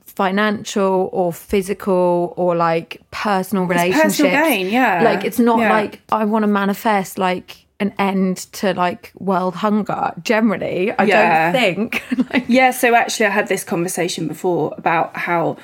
financial 0.06 1.08
or 1.12 1.32
physical 1.32 2.34
or 2.36 2.54
like 2.54 3.00
personal 3.10 3.64
relationships 3.64 4.18
personal 4.18 4.44
gain, 4.44 4.68
yeah. 4.70 5.02
like 5.02 5.24
it's 5.24 5.38
not 5.38 5.58
Yeah. 5.58 5.72
like 5.72 6.00
i 6.12 6.24
want 6.24 6.42
to 6.42 6.46
manifest 6.46 7.18
like 7.18 7.66
an 7.82 7.92
end 7.98 8.36
to 8.60 8.72
like 8.84 9.12
world 9.30 9.54
hunger 9.64 10.12
generally 10.22 10.92
i 10.92 11.04
Yeah. 11.04 11.52
don't 11.52 11.60
think 11.60 11.88
like, 12.32 12.44
Yeah, 12.48 12.70
so 12.70 12.86
actually, 13.02 13.26
I 13.26 13.30
had 13.40 13.48
this 13.48 13.64
conversation 13.64 14.28
before 14.28 14.74
about 14.82 15.08
how 15.28 15.56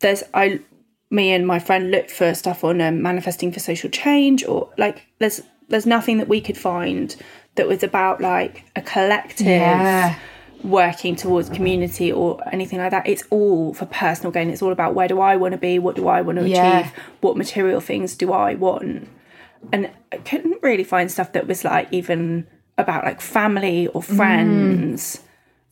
there's 0.00 0.22
I, 0.42 0.60
me 1.10 1.32
and 1.36 1.44
my 1.46 1.58
friend 1.58 1.90
looked 1.90 2.10
for 2.18 2.34
stuff 2.34 2.64
on 2.64 2.80
um, 2.80 2.96
manifesting 3.10 3.50
for 3.52 3.60
social 3.70 3.90
change, 3.90 4.44
or 4.44 4.68
like 4.84 4.96
there's 5.20 5.40
there's 5.70 5.86
nothing 5.86 6.18
that 6.18 6.28
we 6.28 6.40
could 6.46 6.58
find 6.58 7.06
that 7.56 7.66
was 7.68 7.82
about 7.82 8.20
like 8.20 8.64
a 8.76 8.82
collective 8.82 9.46
Yeah. 9.46 10.14
working 10.62 11.14
towards 11.16 11.48
community 11.48 12.10
or 12.20 12.28
anything 12.52 12.78
like 12.82 12.90
that. 12.90 13.06
It's 13.06 13.24
all 13.30 13.74
for 13.74 13.86
personal 13.86 14.32
gain. 14.32 14.50
It's 14.50 14.62
all 14.62 14.72
about 14.72 14.94
where 14.94 15.08
do 15.08 15.20
I 15.20 15.36
want 15.36 15.52
to 15.52 15.58
be, 15.58 15.78
what 15.78 15.94
do 15.96 16.08
I 16.08 16.20
want 16.26 16.38
to 16.38 16.48
Yeah. 16.48 16.80
achieve, 16.80 16.92
what 17.20 17.36
material 17.36 17.80
things 17.80 18.16
do 18.16 18.32
I 18.32 18.54
want, 18.54 19.08
and 19.72 19.90
I 20.12 20.18
couldn't 20.18 20.62
really 20.62 20.84
find 20.84 21.10
stuff 21.10 21.32
that 21.32 21.46
was 21.46 21.64
like 21.64 21.88
even 21.92 22.46
about 22.78 23.04
like 23.04 23.20
family 23.20 23.86
or 23.88 24.02
friends. 24.02 25.20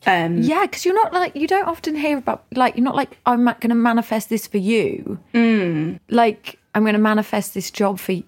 um 0.06 0.38
yeah 0.42 0.62
because 0.62 0.84
you're 0.84 0.94
not 0.94 1.12
like 1.12 1.34
you 1.36 1.46
don't 1.46 1.68
often 1.68 1.94
hear 1.94 2.18
about 2.18 2.44
like 2.54 2.74
you're 2.76 2.82
not 2.84 2.96
like 2.96 3.18
i'm 3.24 3.44
going 3.44 3.68
to 3.68 3.74
manifest 3.76 4.28
this 4.28 4.48
for 4.48 4.58
you 4.58 5.18
Mm. 5.32 6.00
like 6.10 6.58
i'm 6.74 6.82
going 6.82 6.94
to 6.94 6.98
manifest 7.00 7.54
this 7.54 7.70
job 7.70 7.98
for 8.00 8.12
you 8.12 8.24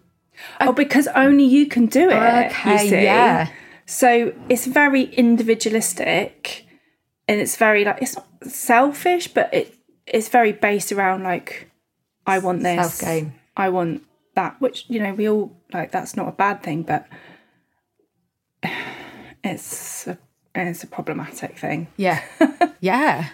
Oh, 0.60 0.72
because 0.72 1.06
only 1.14 1.44
you 1.44 1.66
can 1.66 1.86
do 1.86 2.10
it. 2.10 2.46
Okay, 2.50 3.04
yeah. 3.04 3.48
So 3.86 4.32
it's 4.48 4.66
very 4.66 5.04
individualistic, 5.68 6.66
and 7.28 7.40
it's 7.40 7.56
very 7.56 7.84
like 7.84 8.02
it's 8.02 8.16
not 8.16 8.26
selfish, 8.46 9.28
but 9.28 9.52
it 9.54 9.74
it's 10.06 10.28
very 10.28 10.52
based 10.52 10.92
around 10.92 11.22
like 11.22 11.70
I 12.26 12.38
want 12.38 12.62
this, 12.62 12.94
Self-gain. 12.94 13.32
I 13.56 13.68
want 13.70 14.02
that, 14.34 14.60
which 14.60 14.86
you 14.88 15.00
know 15.00 15.14
we 15.14 15.28
all 15.28 15.56
like. 15.72 15.92
That's 15.92 16.16
not 16.16 16.28
a 16.28 16.32
bad 16.32 16.62
thing, 16.62 16.82
but 16.82 17.06
it's 19.44 20.06
a, 20.06 20.18
it's 20.54 20.84
a 20.84 20.86
problematic 20.86 21.58
thing. 21.58 21.88
Yeah. 21.96 22.22
yeah. 22.80 23.28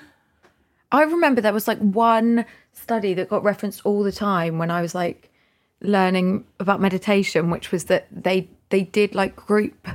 I 0.92 1.02
remember 1.02 1.40
there 1.40 1.52
was 1.52 1.68
like 1.68 1.78
one 1.78 2.44
study 2.72 3.14
that 3.14 3.28
got 3.28 3.44
referenced 3.44 3.82
all 3.84 4.02
the 4.02 4.12
time 4.12 4.58
when 4.58 4.70
I 4.70 4.82
was 4.82 4.94
like 4.94 5.30
learning 5.80 6.44
about 6.58 6.80
meditation, 6.80 7.50
which 7.50 7.70
was 7.70 7.84
that 7.84 8.06
they 8.10 8.48
they 8.70 8.82
did 8.82 9.14
like 9.14 9.36
group 9.36 9.88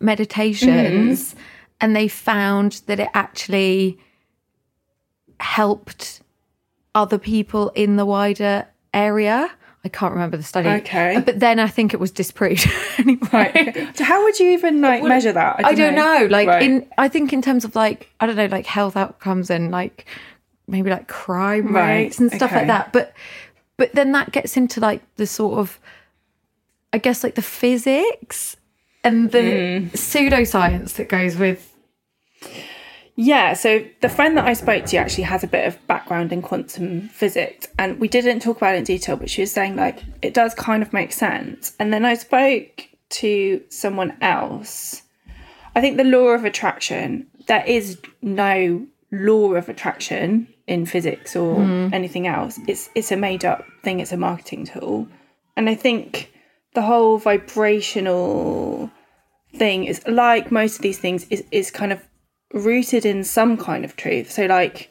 meditations 0.00 1.30
mm-hmm. 1.30 1.40
and 1.80 1.96
they 1.96 2.08
found 2.08 2.82
that 2.86 3.00
it 3.00 3.08
actually 3.14 3.98
helped 5.40 6.22
other 6.94 7.18
people 7.18 7.70
in 7.70 7.96
the 7.96 8.06
wider 8.06 8.66
area. 8.92 9.50
I 9.88 9.90
can't 9.90 10.12
remember 10.12 10.36
the 10.36 10.42
study. 10.42 10.68
Okay. 10.68 11.22
But 11.24 11.40
then 11.40 11.58
I 11.58 11.66
think 11.66 11.94
it 11.94 12.00
was 12.00 12.10
disproved 12.10 12.66
anyway. 12.98 13.18
Right. 13.32 13.96
so 13.96 14.04
how 14.04 14.22
would 14.24 14.38
you 14.38 14.50
even 14.50 14.82
like 14.82 15.02
measure 15.02 15.32
that? 15.32 15.64
I 15.64 15.72
don't 15.72 15.94
know. 15.94 16.28
Like 16.30 16.46
Right. 16.48 16.62
in, 16.62 16.86
I 16.98 17.08
think 17.08 17.32
in 17.32 17.40
terms 17.40 17.64
of 17.64 17.74
like 17.74 18.10
I 18.20 18.26
don't 18.26 18.36
know, 18.36 18.46
like 18.46 18.66
health 18.66 18.96
outcomes 18.96 19.48
and 19.48 19.70
like 19.70 20.04
maybe 20.66 20.90
like 20.90 21.08
crime 21.08 21.72
Right, 21.74 21.94
rates 22.04 22.18
and 22.18 22.30
stuff 22.30 22.50
okay. 22.50 22.58
like 22.60 22.66
that. 22.66 22.92
But 22.92 23.14
but 23.78 23.94
then 23.94 24.12
that 24.12 24.30
gets 24.32 24.56
into 24.58 24.78
like 24.80 25.00
the 25.16 25.26
sort 25.26 25.58
of, 25.58 25.80
I 26.92 26.98
guess 26.98 27.24
like 27.24 27.34
the 27.36 27.42
physics 27.42 28.56
and 29.04 29.30
the 29.32 29.78
Hmm. 29.80 29.86
pseudoscience 29.88 30.94
that 30.94 31.08
goes 31.08 31.36
with. 31.36 31.72
Yeah, 33.20 33.54
so 33.54 33.84
the 34.00 34.08
friend 34.08 34.36
that 34.36 34.46
I 34.46 34.52
spoke 34.52 34.84
to 34.86 34.96
actually 34.96 35.24
has 35.24 35.42
a 35.42 35.48
bit 35.48 35.66
of 35.66 35.84
background 35.88 36.32
in 36.32 36.40
quantum 36.40 37.08
physics, 37.08 37.66
and 37.76 37.98
we 37.98 38.06
didn't 38.06 38.38
talk 38.38 38.58
about 38.58 38.76
it 38.76 38.78
in 38.78 38.84
detail, 38.84 39.16
but 39.16 39.28
she 39.28 39.40
was 39.40 39.50
saying 39.50 39.74
like 39.74 40.04
it 40.22 40.34
does 40.34 40.54
kind 40.54 40.84
of 40.84 40.92
make 40.92 41.12
sense. 41.12 41.74
And 41.80 41.92
then 41.92 42.04
I 42.04 42.14
spoke 42.14 42.88
to 43.08 43.60
someone 43.70 44.16
else. 44.20 45.02
I 45.74 45.80
think 45.80 45.96
the 45.96 46.04
law 46.04 46.28
of 46.28 46.44
attraction, 46.44 47.26
there 47.48 47.64
is 47.66 47.98
no 48.22 48.86
law 49.10 49.54
of 49.54 49.68
attraction 49.68 50.46
in 50.68 50.86
physics 50.86 51.34
or 51.34 51.56
mm. 51.56 51.92
anything 51.92 52.28
else. 52.28 52.60
It's 52.68 52.88
it's 52.94 53.10
a 53.10 53.16
made 53.16 53.44
up 53.44 53.64
thing, 53.82 53.98
it's 53.98 54.12
a 54.12 54.16
marketing 54.16 54.66
tool. 54.66 55.08
And 55.56 55.68
I 55.68 55.74
think 55.74 56.32
the 56.74 56.82
whole 56.82 57.18
vibrational 57.18 58.92
thing 59.56 59.86
is 59.86 60.06
like 60.06 60.52
most 60.52 60.76
of 60.76 60.82
these 60.82 60.98
things 60.98 61.26
is, 61.30 61.42
is 61.50 61.72
kind 61.72 61.92
of 61.92 62.00
rooted 62.52 63.04
in 63.04 63.24
some 63.24 63.56
kind 63.56 63.84
of 63.84 63.96
truth. 63.96 64.30
So 64.30 64.46
like 64.46 64.90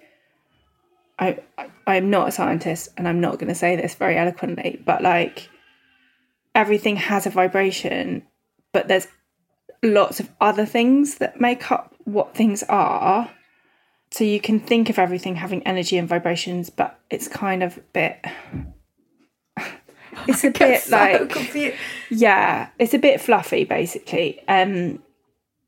I, 1.19 1.39
I 1.57 1.69
I'm 1.85 2.09
not 2.09 2.27
a 2.27 2.31
scientist 2.31 2.89
and 2.97 3.07
I'm 3.07 3.21
not 3.21 3.39
going 3.39 3.47
to 3.47 3.55
say 3.55 3.75
this 3.75 3.95
very 3.95 4.17
eloquently, 4.17 4.81
but 4.85 5.01
like 5.01 5.49
everything 6.53 6.97
has 6.97 7.25
a 7.25 7.29
vibration, 7.29 8.23
but 8.73 8.87
there's 8.87 9.07
lots 9.83 10.19
of 10.19 10.29
other 10.41 10.65
things 10.65 11.15
that 11.19 11.39
make 11.39 11.71
up 11.71 11.95
what 12.03 12.35
things 12.35 12.63
are. 12.63 13.31
So 14.11 14.23
you 14.23 14.39
can 14.39 14.59
think 14.59 14.89
of 14.89 14.99
everything 14.99 15.35
having 15.35 15.65
energy 15.65 15.97
and 15.97 16.07
vibrations, 16.07 16.69
but 16.69 16.99
it's 17.09 17.27
kind 17.27 17.63
of 17.63 17.77
a 17.77 17.81
bit 17.93 18.25
it's 20.27 20.43
a 20.43 20.51
bit 20.51 20.89
like 20.89 21.53
yeah, 22.09 22.69
it's 22.79 22.93
a 22.93 22.99
bit 22.99 23.21
fluffy 23.21 23.63
basically. 23.63 24.41
Um 24.47 25.01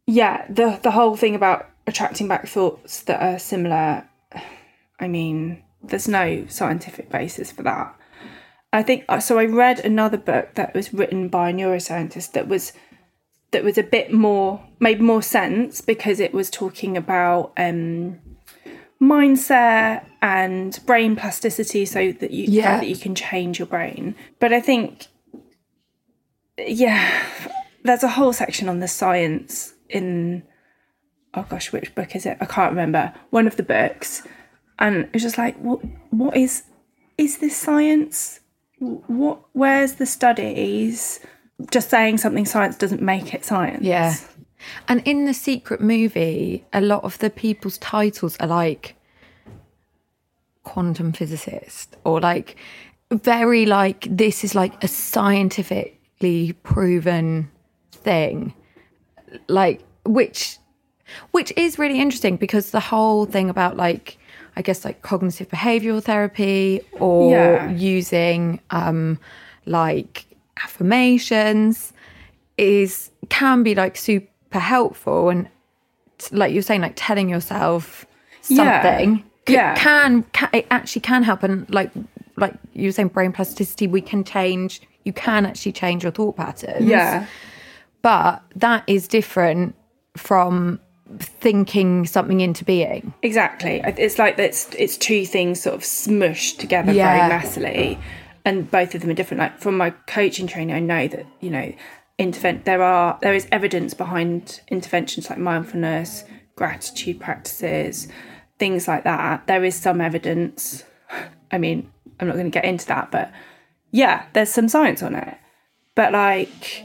yeah, 0.05 0.46
the 0.50 0.79
the 0.81 0.91
whole 0.91 1.15
thing 1.15 1.36
about 1.36 1.69
attracting 1.89 2.27
back 2.27 2.48
thoughts 2.48 3.01
that 3.03 3.22
are 3.22 3.39
similar. 3.39 4.08
I 5.00 5.08
mean, 5.08 5.63
there's 5.84 6.08
no 6.08 6.46
scientific 6.48 7.10
basis 7.10 7.51
for 7.51 7.63
that. 7.63 7.96
I 8.72 8.84
think 8.84 9.05
so. 9.22 9.39
I 9.39 9.46
read 9.46 9.79
another 9.79 10.17
book 10.17 10.53
that 10.55 10.74
was 10.75 10.93
written 10.93 11.27
by 11.27 11.50
a 11.50 11.53
neuroscientist 11.53 12.34
that 12.34 12.48
was 12.48 12.72
that 13.51 13.63
was 13.63 13.79
a 13.79 13.84
bit 13.84 14.13
more 14.13 14.63
made 14.79 15.01
more 15.01 15.24
sense 15.24 15.81
because 15.81 16.19
it 16.19 16.34
was 16.34 16.51
talking 16.51 16.96
about 16.96 17.51
um, 17.58 18.19
mindset 19.01 20.05
and 20.22 20.79
brain 20.86 21.15
plasticity, 21.15 21.86
so 21.86 22.12
that 22.12 22.29
you 22.31 22.46
Yeah. 22.48 22.79
that 22.79 22.88
you 22.88 22.96
can 22.96 23.15
change 23.15 23.58
your 23.58 23.65
brain. 23.67 24.13
But 24.39 24.53
I 24.53 24.62
think, 24.62 25.08
yeah, 26.58 27.24
there's 27.84 28.03
a 28.03 28.10
whole 28.10 28.34
section 28.34 28.69
on 28.69 28.79
the 28.81 28.88
science 28.88 29.74
in 29.89 30.43
oh 31.34 31.46
gosh, 31.50 31.72
which 31.72 31.94
book 31.96 32.16
is 32.16 32.26
it? 32.26 32.38
I 32.42 32.46
can't 32.46 32.72
remember. 32.72 33.14
One 33.30 33.48
of 33.48 33.56
the 33.56 33.64
books, 33.64 34.24
and 34.78 35.10
it's 35.14 35.24
just 35.24 35.38
like, 35.38 35.58
what 35.58 35.80
what 36.12 36.36
is 36.36 36.64
is 37.18 37.38
this 37.40 37.56
science? 37.56 38.40
What 38.80 39.40
where's 39.54 39.94
the 39.94 40.06
studies? 40.06 41.20
Just 41.72 41.90
saying 41.90 42.18
something 42.18 42.46
science 42.46 42.78
doesn't 42.78 43.02
make 43.02 43.34
it 43.34 43.44
science. 43.44 43.84
Yeah. 43.84 44.16
And 44.88 45.02
in 45.06 45.26
the 45.26 45.34
secret 45.34 45.82
movie, 45.82 46.66
a 46.74 46.82
lot 46.82 47.04
of 47.04 47.20
the 47.20 47.30
people's 47.30 47.78
titles 47.78 48.38
are 48.38 48.48
like 48.48 48.96
quantum 50.64 51.12
physicist 51.12 51.96
or 52.04 52.20
like 52.20 52.56
very 53.12 53.66
like 53.66 54.08
this 54.10 54.44
is 54.44 54.56
like 54.56 54.82
a 54.84 54.88
scientifically 54.88 56.54
proven 56.64 57.50
thing. 57.92 58.54
Like 59.48 59.82
which 60.06 60.58
which 61.32 61.51
is 61.58 61.78
really 61.80 62.00
interesting 62.00 62.36
because 62.38 62.72
the 62.72 62.80
whole 62.80 63.25
thing 63.25 63.50
about 63.50 63.78
like 63.78 64.18
I 64.56 64.62
guess 64.62 64.84
like 64.84 65.01
cognitive 65.01 65.48
behavioral 65.50 66.04
therapy 66.04 66.82
or 66.94 67.32
Yeah. 67.32 67.70
using 67.72 68.60
um 68.72 69.20
like 69.66 70.25
affirmations 70.63 71.94
is 72.58 73.12
can 73.30 73.63
be 73.63 73.75
like 73.75 73.96
super 73.96 74.60
helpful 74.60 75.30
and 75.30 75.48
t- 76.18 76.36
like 76.36 76.51
you're 76.54 76.62
saying 76.63 76.82
like 76.82 76.94
telling 76.96 77.30
yourself 77.30 78.06
Yeah. 78.48 78.82
something 78.82 79.24
c- 79.48 79.54
Yeah. 79.54 79.75
can, 79.75 80.24
can 80.34 80.50
it 80.54 80.66
actually 80.72 81.01
can 81.01 81.24
help 81.24 81.44
and 81.44 81.70
like 81.74 81.92
like 82.38 82.54
you 82.74 82.88
were 82.88 82.92
saying 82.92 83.10
brain 83.10 83.32
plasticity 83.32 83.86
we 83.88 84.01
can 84.01 84.24
change 84.24 84.82
you 85.06 85.13
can 85.13 85.46
actually 85.46 85.72
change 85.74 86.04
your 86.04 86.12
thought 86.12 86.36
patterns 86.38 86.86
Yeah. 86.86 87.25
but 88.01 88.42
that 88.56 88.84
is 88.88 89.08
different 89.08 89.75
from 90.18 90.80
thinking 91.18 92.06
something 92.06 92.42
into 92.42 92.63
being 92.63 93.13
Exactly. 93.24 93.82
It's 93.84 94.20
like 94.20 94.38
it's 94.38 94.70
it's 94.78 94.98
two 94.98 95.25
things 95.25 95.62
sort 95.62 95.75
of 95.75 95.82
smushed 95.82 96.58
together 96.60 96.92
Yeah. 96.92 97.28
very 97.30 97.42
messily, 97.42 98.00
and 98.46 98.70
both 98.70 98.94
of 98.96 99.01
them 99.01 99.10
are 99.10 99.16
different. 99.16 99.39
Like 99.39 99.58
from 99.60 99.78
my 99.78 99.89
coaching 100.08 100.48
training, 100.48 100.75
I 100.75 100.80
know 100.80 101.08
that 101.08 101.25
you 101.39 101.50
know, 101.50 101.74
intervent. 102.18 102.66
There 102.66 102.84
are 102.84 103.18
there 103.22 103.34
is 103.34 103.48
evidence 103.51 103.94
behind 103.94 104.62
interventions 104.70 105.30
like 105.30 105.39
mindfulness, 105.39 106.24
gratitude 106.56 107.20
practices, 107.20 108.08
things 108.60 108.88
like 108.88 109.04
that. 109.06 109.48
There 109.48 109.63
is 109.63 109.75
some 109.75 110.01
evidence. 110.01 110.84
I 111.51 111.58
mean, 111.58 111.92
I'm 112.20 112.28
not 112.28 112.34
going 112.34 112.51
to 112.51 112.51
get 112.51 112.66
into 112.66 112.86
that, 112.88 113.10
but 113.10 113.32
yeah, 113.92 114.25
there's 114.34 114.50
some 114.51 114.70
science 114.70 115.01
on 115.01 115.16
it. 115.16 115.38
But 115.96 116.13
like 116.13 116.84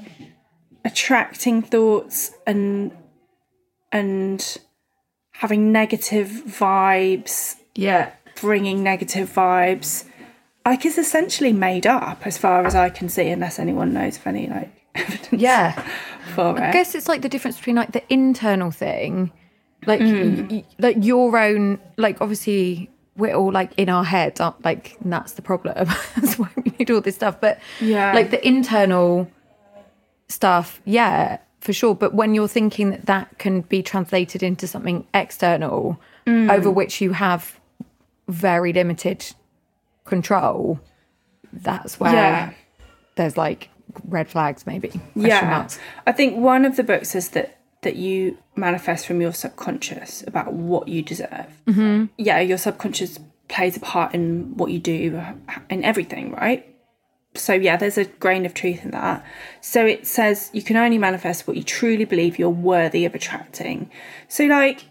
attracting 0.84 1.62
thoughts 1.62 2.32
and 2.46 2.92
and 3.94 4.56
having 5.32 5.72
negative 5.72 6.28
vibes, 6.28 7.56
yeah 7.74 8.10
bringing 8.40 8.82
negative 8.82 9.32
vibes, 9.32 10.04
like 10.66 10.84
is 10.84 10.98
essentially 10.98 11.52
made 11.52 11.86
up 11.86 12.26
as 12.26 12.36
far 12.36 12.66
as 12.66 12.74
I 12.74 12.90
can 12.90 13.08
see, 13.08 13.28
unless 13.28 13.58
anyone 13.58 13.92
knows 13.94 14.16
of 14.18 14.26
any 14.26 14.48
like 14.48 14.70
evidence 14.94 15.40
yeah 15.40 15.72
for 16.34 16.56
it. 16.58 16.60
I 16.62 16.68
it. 16.68 16.72
guess 16.72 16.94
it's 16.94 17.08
like 17.08 17.22
the 17.22 17.28
difference 17.28 17.56
between 17.58 17.76
like 17.76 17.92
the 17.92 18.02
internal 18.12 18.70
thing, 18.70 19.30
like 19.86 20.00
Mm. 20.00 20.50
y- 20.50 20.64
like 20.78 20.96
your 21.00 21.38
own, 21.38 21.78
like 21.96 22.20
obviously 22.20 22.90
we're 23.16 23.34
all 23.34 23.52
like 23.52 23.70
in 23.76 23.88
our 23.88 24.04
heads, 24.04 24.40
aren't 24.40 24.64
like 24.64 24.96
that's 25.04 25.32
the 25.34 25.42
problem. 25.42 25.86
that's 26.16 26.36
why 26.38 26.48
we 26.56 26.72
need 26.78 26.90
all 26.90 27.00
this 27.00 27.14
stuff. 27.14 27.40
But 27.40 27.60
Yeah. 27.80 28.12
like 28.12 28.30
the 28.30 28.44
internal 28.46 29.30
stuff, 30.28 30.80
yeah, 30.84 31.38
for 31.64 31.72
sure. 31.72 31.94
But 31.94 32.14
when 32.14 32.34
you're 32.34 32.46
thinking 32.48 32.90
that 32.90 33.06
that 33.06 33.38
can 33.38 33.62
be 33.62 33.82
translated 33.82 34.42
into 34.42 34.66
something 34.66 35.06
external 35.14 35.98
Mm. 36.26 36.50
over 36.50 36.70
which 36.70 37.00
you 37.02 37.12
have 37.12 37.58
very 38.28 38.72
limited 38.72 39.34
control, 40.04 40.80
that's 41.52 41.98
where 42.00 42.12
Yeah. 42.12 42.50
there's 43.16 43.36
like 43.36 43.68
red 44.08 44.28
flags, 44.28 44.66
maybe. 44.66 44.90
Yeah, 45.14 45.42
marks. 45.50 45.78
I 46.06 46.12
think 46.12 46.36
one 46.36 46.64
of 46.64 46.76
the 46.76 46.82
books 46.82 47.10
says 47.10 47.28
that 47.30 47.58
that 47.82 47.96
you 47.96 48.38
manifest 48.56 49.06
from 49.06 49.20
your 49.20 49.32
subconscious 49.32 50.24
about 50.26 50.54
what 50.54 50.88
you 50.88 51.02
deserve. 51.02 51.46
Mm-hmm. 51.66 52.06
Yeah, 52.16 52.40
your 52.40 52.56
subconscious 52.56 53.18
plays 53.48 53.76
a 53.76 53.80
part 53.80 54.14
in 54.14 54.56
what 54.56 54.70
you 54.70 54.78
do 54.78 55.20
in 55.68 55.84
everything, 55.84 56.32
right? 56.32 56.64
So 57.34 57.52
yeah, 57.52 57.76
there's 57.76 57.98
a 57.98 58.04
grain 58.04 58.46
of 58.46 58.54
truth 58.54 58.84
in 58.84 58.92
that. 58.92 59.24
So 59.60 59.84
it 59.84 60.06
says 60.06 60.50
you 60.52 60.62
can 60.62 60.76
only 60.76 60.98
manifest 60.98 61.46
what 61.46 61.56
you 61.56 61.62
truly 61.62 62.04
believe 62.04 62.38
you're 62.38 62.48
worthy 62.48 63.04
of 63.04 63.14
attracting. 63.14 63.90
So 64.28 64.44
like, 64.44 64.84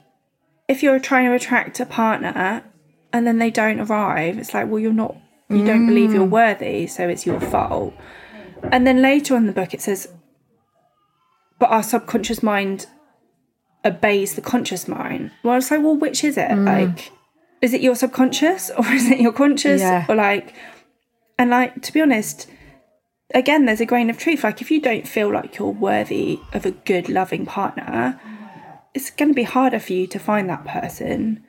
if 0.67 0.83
you're 0.83 0.99
trying 0.99 1.25
to 1.25 1.35
attract 1.35 1.79
a 1.79 1.85
partner 1.85 2.63
and 3.11 3.27
then 3.27 3.39
they 3.39 3.51
don't 3.51 3.79
arrive, 3.79 4.37
it's 4.37 4.53
like, 4.53 4.67
well, 4.67 4.79
you're 4.79 4.93
not. 4.93 5.15
You 5.49 5.63
don't 5.63 5.85
believe 5.85 6.13
you're 6.13 6.25
mm. 6.25 6.31
worthy, 6.31 6.87
so 6.87 7.07
it's 7.07 7.27
your 7.27 7.39
fault. 7.39 7.93
And 8.71 8.87
then 8.87 9.01
later 9.01 9.35
on 9.35 9.41
in 9.41 9.47
the 9.47 9.53
book, 9.53 9.73
it 9.73 9.81
says, 9.81 10.07
but 11.59 11.69
our 11.69 11.83
subconscious 11.83 12.41
mind 12.41 12.87
obeys 13.85 14.33
the 14.33 14.41
conscious 14.41 14.87
mind. 14.87 15.31
Well, 15.43 15.57
it's 15.57 15.69
like, 15.69 15.81
well, 15.81 15.95
which 15.95 16.23
is 16.23 16.37
it? 16.37 16.49
Mm. 16.49 16.65
Like, 16.65 17.11
is 17.61 17.73
it 17.73 17.81
your 17.81 17.95
subconscious 17.95 18.71
or 18.77 18.85
is 18.87 19.09
it 19.09 19.19
your 19.19 19.33
conscious? 19.33 19.81
Yeah. 19.81 20.05
Or 20.09 20.15
like, 20.15 20.55
and 21.37 21.49
like, 21.49 21.81
to 21.81 21.93
be 21.93 22.01
honest, 22.01 22.47
again, 23.33 23.65
there's 23.65 23.81
a 23.81 23.85
grain 23.85 24.09
of 24.09 24.17
truth. 24.17 24.43
Like, 24.43 24.61
if 24.61 24.69
you 24.71 24.79
don't 24.81 25.07
feel 25.07 25.31
like 25.31 25.57
you're 25.57 25.69
worthy 25.69 26.39
of 26.53 26.65
a 26.65 26.71
good, 26.71 27.09
loving 27.09 27.45
partner, 27.45 28.19
it's 28.93 29.09
going 29.09 29.29
to 29.29 29.35
be 29.35 29.43
harder 29.43 29.79
for 29.79 29.93
you 29.93 30.05
to 30.07 30.19
find 30.19 30.49
that 30.49 30.65
person 30.65 31.43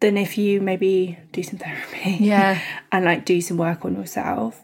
than 0.00 0.16
if 0.16 0.36
you 0.36 0.60
maybe 0.60 1.18
do 1.32 1.42
some 1.42 1.58
therapy 1.64 2.16
Yeah. 2.20 2.60
and 2.92 3.04
like 3.04 3.24
do 3.24 3.40
some 3.40 3.56
work 3.56 3.84
on 3.84 3.94
yourself. 3.94 4.62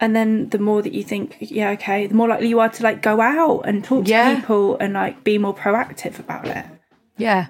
And 0.00 0.16
then 0.16 0.48
the 0.48 0.58
more 0.58 0.82
that 0.82 0.92
you 0.94 1.04
think, 1.04 1.36
yeah, 1.38 1.70
okay, 1.70 2.08
the 2.08 2.14
more 2.14 2.26
likely 2.26 2.48
you 2.48 2.58
are 2.58 2.68
to 2.70 2.82
like 2.82 3.02
go 3.02 3.20
out 3.20 3.60
and 3.68 3.84
talk 3.84 4.08
Yeah. 4.08 4.30
to 4.34 4.40
people 4.40 4.76
and 4.78 4.94
like 4.94 5.22
be 5.22 5.38
more 5.38 5.54
proactive 5.54 6.18
about 6.18 6.48
it. 6.48 6.64
Yeah. 7.18 7.46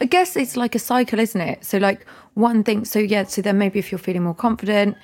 I 0.00 0.04
guess 0.04 0.36
it's 0.36 0.56
like 0.56 0.74
a 0.74 0.78
cycle, 0.78 1.18
isn't 1.18 1.40
it? 1.40 1.64
So, 1.64 1.78
like, 1.78 2.06
one 2.34 2.62
thing, 2.62 2.84
so 2.84 2.98
yeah, 2.98 3.24
so 3.24 3.42
then 3.42 3.58
maybe 3.58 3.78
if 3.78 3.90
you're 3.90 3.98
feeling 3.98 4.22
more 4.24 4.34
confident 4.34 4.96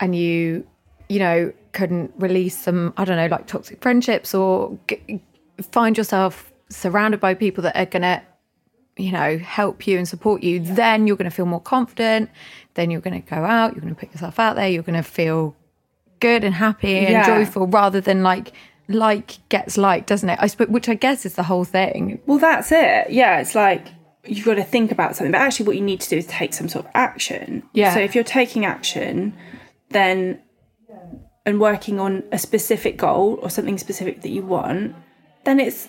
and 0.00 0.14
you, 0.16 0.66
you 1.08 1.18
know, 1.18 1.52
couldn't 1.72 2.12
release 2.16 2.56
some, 2.58 2.92
I 2.96 3.04
don't 3.04 3.16
know, 3.16 3.26
like 3.26 3.46
toxic 3.46 3.80
friendships 3.82 4.34
or 4.34 4.78
g- 4.88 5.20
find 5.72 5.96
yourself 5.96 6.52
surrounded 6.68 7.20
by 7.20 7.34
people 7.34 7.62
that 7.62 7.76
are 7.76 7.86
going 7.86 8.02
to, 8.02 8.22
you 8.96 9.12
know, 9.12 9.38
help 9.38 9.86
you 9.86 9.98
and 9.98 10.06
support 10.08 10.42
you, 10.42 10.60
then 10.60 11.06
you're 11.06 11.16
going 11.16 11.30
to 11.30 11.34
feel 11.34 11.46
more 11.46 11.60
confident. 11.60 12.28
Then 12.74 12.90
you're 12.90 13.00
going 13.00 13.20
to 13.22 13.28
go 13.28 13.36
out, 13.44 13.72
you're 13.74 13.82
going 13.82 13.94
to 13.94 13.98
put 14.00 14.10
yourself 14.12 14.38
out 14.38 14.56
there, 14.56 14.68
you're 14.68 14.82
going 14.82 15.00
to 15.02 15.08
feel 15.08 15.54
good 16.20 16.44
and 16.44 16.54
happy 16.54 16.98
and 16.98 17.10
Yeah. 17.12 17.26
joyful 17.26 17.66
rather 17.66 18.00
than 18.00 18.22
like, 18.22 18.52
like 18.88 19.38
gets 19.48 19.78
like, 19.78 20.06
doesn't 20.06 20.28
it? 20.28 20.38
I 20.40 20.46
suppose, 20.48 20.68
which 20.68 20.88
I 20.88 20.94
guess 20.94 21.24
is 21.24 21.34
the 21.34 21.44
whole 21.44 21.64
thing. 21.64 22.20
Well, 22.26 22.38
that's 22.38 22.72
it. 22.72 23.10
Yeah, 23.10 23.40
it's 23.40 23.54
like 23.54 23.86
you've 24.26 24.44
got 24.44 24.54
to 24.54 24.64
think 24.64 24.90
about 24.92 25.16
something, 25.16 25.32
but 25.32 25.40
actually, 25.40 25.66
what 25.66 25.76
you 25.76 25.82
need 25.82 26.00
to 26.00 26.08
do 26.10 26.16
is 26.18 26.26
take 26.26 26.52
some 26.52 26.68
sort 26.68 26.84
of 26.86 26.90
action. 26.94 27.62
Yeah. 27.72 27.94
So 27.94 28.00
if 28.00 28.14
you're 28.14 28.24
taking 28.24 28.64
action, 28.64 29.34
then 29.90 30.40
and 31.46 31.60
working 31.60 31.98
on 32.00 32.22
a 32.32 32.38
specific 32.38 32.96
goal 32.96 33.38
or 33.42 33.50
something 33.50 33.78
specific 33.78 34.22
that 34.22 34.30
you 34.30 34.42
want, 34.42 34.94
then 35.44 35.58
it's 35.60 35.88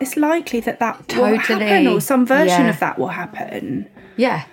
it's 0.00 0.16
likely 0.16 0.60
that 0.60 0.78
that 0.80 1.06
will 1.16 1.24
happen 1.36 1.86
or 1.86 2.00
some 2.00 2.26
version 2.26 2.64
Yeah. 2.64 2.70
of 2.70 2.80
that 2.80 2.98
will 2.98 3.08
happen. 3.08 3.88
Yeah. 4.16 4.44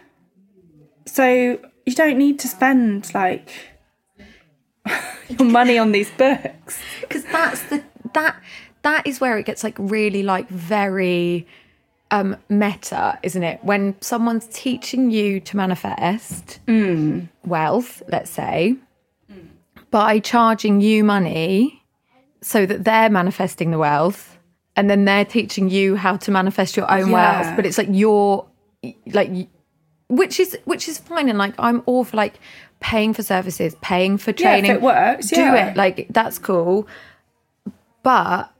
So 1.06 1.60
you 1.86 1.94
don't 1.96 2.18
need 2.18 2.40
to 2.40 2.48
spend 2.48 3.14
like 3.14 3.50
your 5.30 5.50
money 5.50 5.78
on 5.78 5.92
these 5.92 6.10
books. 6.12 6.80
because 7.02 7.24
that's 7.26 7.62
the 7.64 7.84
that 8.14 8.36
that 8.84 9.08
is 9.08 9.20
where 9.22 9.38
it 9.38 9.46
gets 9.46 9.64
like 9.64 9.76
really 9.80 10.24
like 10.24 10.48
very 10.50 11.48
um 12.12 12.36
meta 12.50 13.18
isn't 13.24 13.44
it 13.44 13.60
when 13.64 13.96
someone's 14.02 14.46
teaching 14.48 15.10
you 15.10 15.40
to 15.40 15.58
manifest 15.58 16.60
wealth 17.46 18.04
let's 18.08 18.30
say 18.30 18.76
by 19.94 20.18
charging 20.18 20.82
you 20.82 21.04
money 21.04 21.84
so 22.42 22.66
that 22.66 22.84
they're 22.84 23.12
manifesting 23.12 23.70
the 23.70 23.78
wealth 23.78 24.40
and 24.76 24.90
then 24.90 25.06
they're 25.06 25.24
teaching 25.24 25.70
you 25.70 25.96
how 25.96 26.18
to 26.18 26.32
manifest 26.32 26.76
your 26.76 26.92
own 26.92 27.10
Yeah. 27.12 27.14
wealth. 27.14 27.56
But 27.56 27.68
it's 27.68 27.78
like 27.78 27.90
you're 27.92 28.44
like 29.06 29.30
which 30.10 30.40
is 30.40 30.58
which 30.66 30.88
is 30.90 30.98
fine 30.98 31.30
and 31.30 31.38
like 31.38 31.54
i'm 31.60 31.82
all 31.86 32.04
for 32.04 32.18
like 32.18 32.40
paying 32.80 33.14
for 33.14 33.22
services 33.22 33.76
paying 33.82 34.18
for 34.18 34.34
training. 34.34 34.72
Yeah, 34.72 34.78
it 34.78 34.82
works, 34.82 35.30
do 35.30 35.40
yeah. 35.40 35.68
it. 35.70 35.78
Like 35.78 36.08
that's 36.10 36.40
cool. 36.40 36.88
But 38.02 38.52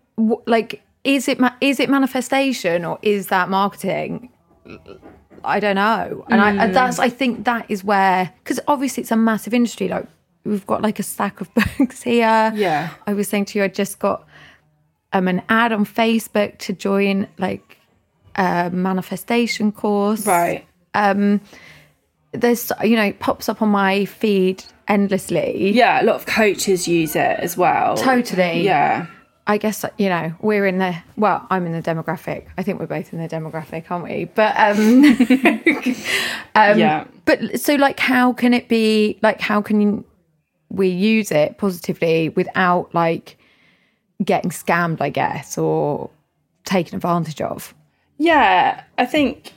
like 0.46 0.84
is 1.04 1.28
it 1.28 1.40
ma- 1.40 1.56
is 1.62 1.80
it 1.80 1.90
manifestation 1.90 2.86
or 2.86 3.00
is 3.02 3.28
that 3.28 3.50
marketing? 3.50 4.30
I 5.44 5.60
don't 5.60 5.76
know. 5.76 6.26
And 6.30 6.40
i 6.40 6.52
and 6.64 6.76
that's 6.76 7.00
i 7.00 7.10
think 7.10 7.46
that 7.46 7.66
is 7.70 7.84
where 7.84 8.32
because 8.44 8.60
obviously 8.68 9.02
it's 9.02 9.12
a 9.12 9.18
massive 9.18 9.56
industry 9.56 9.88
like 9.88 10.06
we've 10.46 10.66
got 10.68 10.82
like 10.82 11.00
a 11.00 11.04
stack 11.04 11.42
of 11.42 11.54
books 11.78 12.02
here 12.04 12.52
Yeah. 12.56 12.90
i 13.08 13.14
was 13.14 13.28
saying 13.28 13.46
to 13.46 13.60
you 13.60 13.66
i 13.66 13.68
just 13.68 14.00
got 14.00 14.28
um 15.14 15.28
an 15.28 15.42
ad 15.50 15.72
on 15.72 15.86
facebook 15.86 16.58
to 16.60 16.74
join 16.74 17.28
like 17.38 17.78
a 18.36 18.70
manifestation 18.72 19.72
course 19.72 20.26
Right. 20.28 20.66
Um, 20.96 21.42
there's 22.34 22.72
you 22.84 22.96
know 22.96 23.04
it 23.04 23.20
pops 23.20 23.48
up 23.50 23.62
on 23.62 23.70
my 23.70 24.06
feed 24.06 24.64
endlessly 24.88 25.70
Yeah, 25.72 26.02
a 26.02 26.04
lot 26.04 26.16
of 26.16 26.26
coaches 26.26 26.88
use 26.88 27.16
it 27.16 27.40
as 27.40 27.56
well. 27.56 27.96
Totally. 27.96 28.62
Yeah. 28.64 29.06
I 29.46 29.58
guess 29.58 29.86
you 29.98 30.10
know 30.10 30.34
we're 30.42 30.66
in 30.66 30.78
the 30.80 30.96
well, 31.16 31.46
I'm 31.52 31.66
in 31.68 31.74
the 31.74 31.82
demographic. 31.82 32.46
I 32.58 32.64
think 32.64 32.80
we're 32.80 32.88
both 32.88 33.12
in 33.14 33.20
the 33.20 33.28
demographic, 33.28 33.86
aren't 33.92 34.06
we? 34.06 34.26
But 34.26 34.56
um, 34.58 35.04
um 36.56 36.80
Yeah. 36.80 37.06
But 37.26 37.60
so 37.60 37.76
like, 37.76 38.00
how 38.00 38.34
can 38.34 38.54
it 38.54 38.68
be 38.68 39.18
like? 39.22 39.40
How 39.42 39.62
can 39.62 40.04
we 40.74 40.90
use 40.90 41.32
it 41.32 41.58
positively 41.58 42.30
without 42.30 42.94
like 42.94 43.38
getting 44.24 44.52
scammed? 44.52 45.00
I 45.02 45.10
guess 45.10 45.58
or 45.58 46.10
taken 46.66 46.96
advantage 46.96 47.42
of. 47.42 47.74
Yeah, 48.18 48.84
I 48.98 49.06
think 49.06 49.54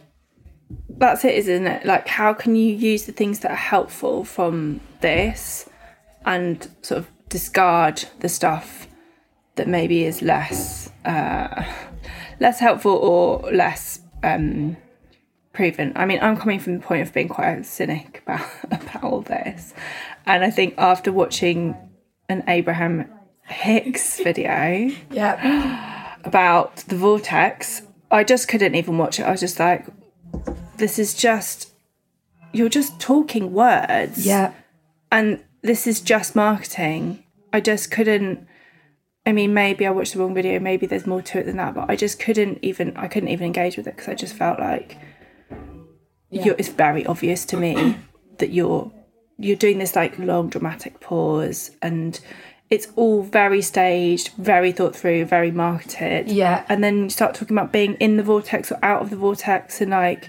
that's 0.88 1.24
it, 1.24 1.34
isn't 1.34 1.66
it? 1.66 1.84
Like, 1.84 2.08
how 2.08 2.32
can 2.34 2.56
you 2.56 2.74
use 2.74 3.04
the 3.04 3.12
things 3.12 3.40
that 3.40 3.50
are 3.50 3.54
helpful 3.54 4.24
from 4.24 4.80
this 5.00 5.68
and 6.24 6.68
sort 6.82 6.98
of 6.98 7.10
discard 7.28 8.04
the 8.20 8.28
stuff 8.28 8.88
that 9.56 9.68
maybe 9.68 10.04
is 10.04 10.22
less 10.22 10.90
uh, 11.04 11.64
less 12.40 12.60
helpful 12.60 12.92
or 12.92 13.50
less 13.52 14.00
um, 14.22 14.76
proven? 15.56 15.92
I 15.96 16.04
mean, 16.06 16.18
I'm 16.22 16.36
coming 16.36 16.60
from 16.60 16.74
the 16.78 16.84
point 16.84 17.02
of 17.02 17.12
being 17.12 17.28
quite 17.28 17.48
a 17.58 17.64
cynic 17.64 18.22
about 18.24 18.46
about 18.64 19.02
all 19.02 19.22
this, 19.22 19.74
and 20.26 20.44
I 20.44 20.50
think 20.50 20.74
after 20.78 21.12
watching 21.12 21.76
an 22.28 22.44
Abraham 22.48 23.08
Hicks 23.48 24.18
video, 24.20 24.90
Yeah. 25.10 26.16
about 26.24 26.76
the 26.88 26.96
vortex, 26.96 27.82
I 28.10 28.24
just 28.24 28.48
couldn't 28.48 28.74
even 28.74 28.98
watch 28.98 29.20
it. 29.20 29.22
I 29.22 29.30
was 29.30 29.40
just 29.40 29.60
like, 29.60 29.86
this 30.76 30.98
is 30.98 31.14
just, 31.14 31.70
you're 32.52 32.68
just 32.68 32.98
talking 32.98 33.52
words. 33.52 34.26
Yeah. 34.26 34.52
And 35.12 35.44
this 35.62 35.86
is 35.86 36.00
just 36.00 36.34
marketing. 36.34 37.22
I 37.52 37.60
just 37.60 37.92
couldn't, 37.92 38.44
I 39.24 39.30
mean, 39.30 39.54
maybe 39.54 39.86
I 39.86 39.90
watched 39.90 40.14
the 40.14 40.18
wrong 40.18 40.34
video, 40.34 40.58
maybe 40.58 40.86
there's 40.86 41.06
more 41.06 41.22
to 41.22 41.38
it 41.38 41.46
than 41.46 41.56
that, 41.58 41.74
but 41.74 41.88
I 41.88 41.94
just 41.94 42.18
couldn't 42.18 42.58
even, 42.62 42.96
I 42.96 43.06
couldn't 43.06 43.28
even 43.28 43.46
engage 43.46 43.76
with 43.76 43.86
it 43.86 43.94
because 43.94 44.08
I 44.08 44.14
just 44.14 44.34
felt 44.34 44.58
like 44.58 44.96
you're, 46.30 46.54
it's 46.58 46.68
very 46.68 47.06
obvious 47.06 47.44
to 47.46 47.56
me 47.56 47.96
that 48.38 48.50
you're, 48.50 48.90
you're 49.38 49.56
doing 49.56 49.78
this 49.78 49.94
like 49.96 50.18
long 50.18 50.48
dramatic 50.48 51.00
pause 51.00 51.70
and 51.82 52.20
it's 52.68 52.88
all 52.96 53.22
very 53.22 53.62
staged, 53.62 54.30
very 54.38 54.72
thought 54.72 54.96
through, 54.96 55.24
very 55.26 55.50
marketed. 55.52 56.28
Yeah. 56.30 56.64
And 56.68 56.82
then 56.82 57.04
you 57.04 57.10
start 57.10 57.34
talking 57.34 57.56
about 57.56 57.72
being 57.72 57.94
in 57.94 58.16
the 58.16 58.22
vortex 58.24 58.72
or 58.72 58.78
out 58.82 59.02
of 59.02 59.10
the 59.10 59.16
vortex 59.16 59.80
and 59.80 59.90
like 59.92 60.28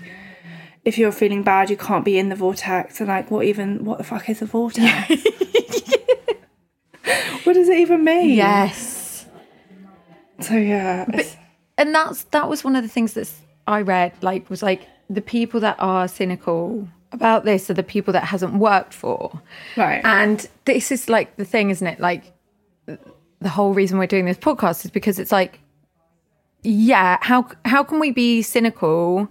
if 0.86 0.98
you're 0.98 1.12
feeling 1.12 1.44
bad 1.44 1.70
you 1.70 1.78
can't 1.78 2.06
be 2.06 2.18
in 2.18 2.30
the 2.30 2.36
vortex 2.36 3.00
and 3.00 3.10
like 3.10 3.32
what 3.32 3.46
even 3.46 3.84
what 3.86 3.98
the 3.98 4.04
fuck 4.04 4.30
is 4.30 4.42
a 4.42 4.46
vortex? 4.46 5.10
what 7.44 7.54
does 7.54 7.70
it 7.70 7.78
even 7.78 8.04
mean? 8.04 8.30
Yes. 8.32 9.26
So 10.42 10.54
yeah. 10.56 11.04
it's- 11.10 11.36
and 11.78 11.94
that's 11.94 12.24
that 12.26 12.50
was 12.50 12.64
one 12.64 12.76
of 12.76 12.84
the 12.84 12.90
things 12.90 13.14
that 13.14 13.30
I 13.68 13.82
read. 13.82 14.14
Like, 14.22 14.50
was 14.50 14.64
like 14.64 14.88
the 15.10 15.22
people 15.22 15.60
that 15.62 15.76
are 15.80 16.08
cynical 16.08 16.88
about 17.12 17.46
this 17.46 17.70
are 17.70 17.74
the 17.74 17.84
people 17.84 18.12
that 18.13 18.26
hasn't 18.26 18.54
worked 18.56 18.93
for. 18.93 19.41
right. 19.78 20.02
And 20.04 20.48
this 20.65 20.91
is 20.91 21.08
like 21.10 21.38
the 21.38 21.46
thing, 21.46 21.70
isn't 21.70 21.88
it? 21.88 22.00
Like 22.00 22.34
the 22.86 23.50
whole 23.50 23.74
reason 23.74 23.98
we're 24.00 24.08
doing 24.08 24.26
this 24.26 24.38
podcast 24.38 24.84
is 24.86 24.91
because 24.91 25.20
it's 25.20 25.32
like, 25.32 25.60
yeah, 26.63 27.17
how 27.22 27.48
how 27.65 27.84
can 27.84 28.00
we 28.00 28.12
be 28.12 28.41
cynical 28.41 29.28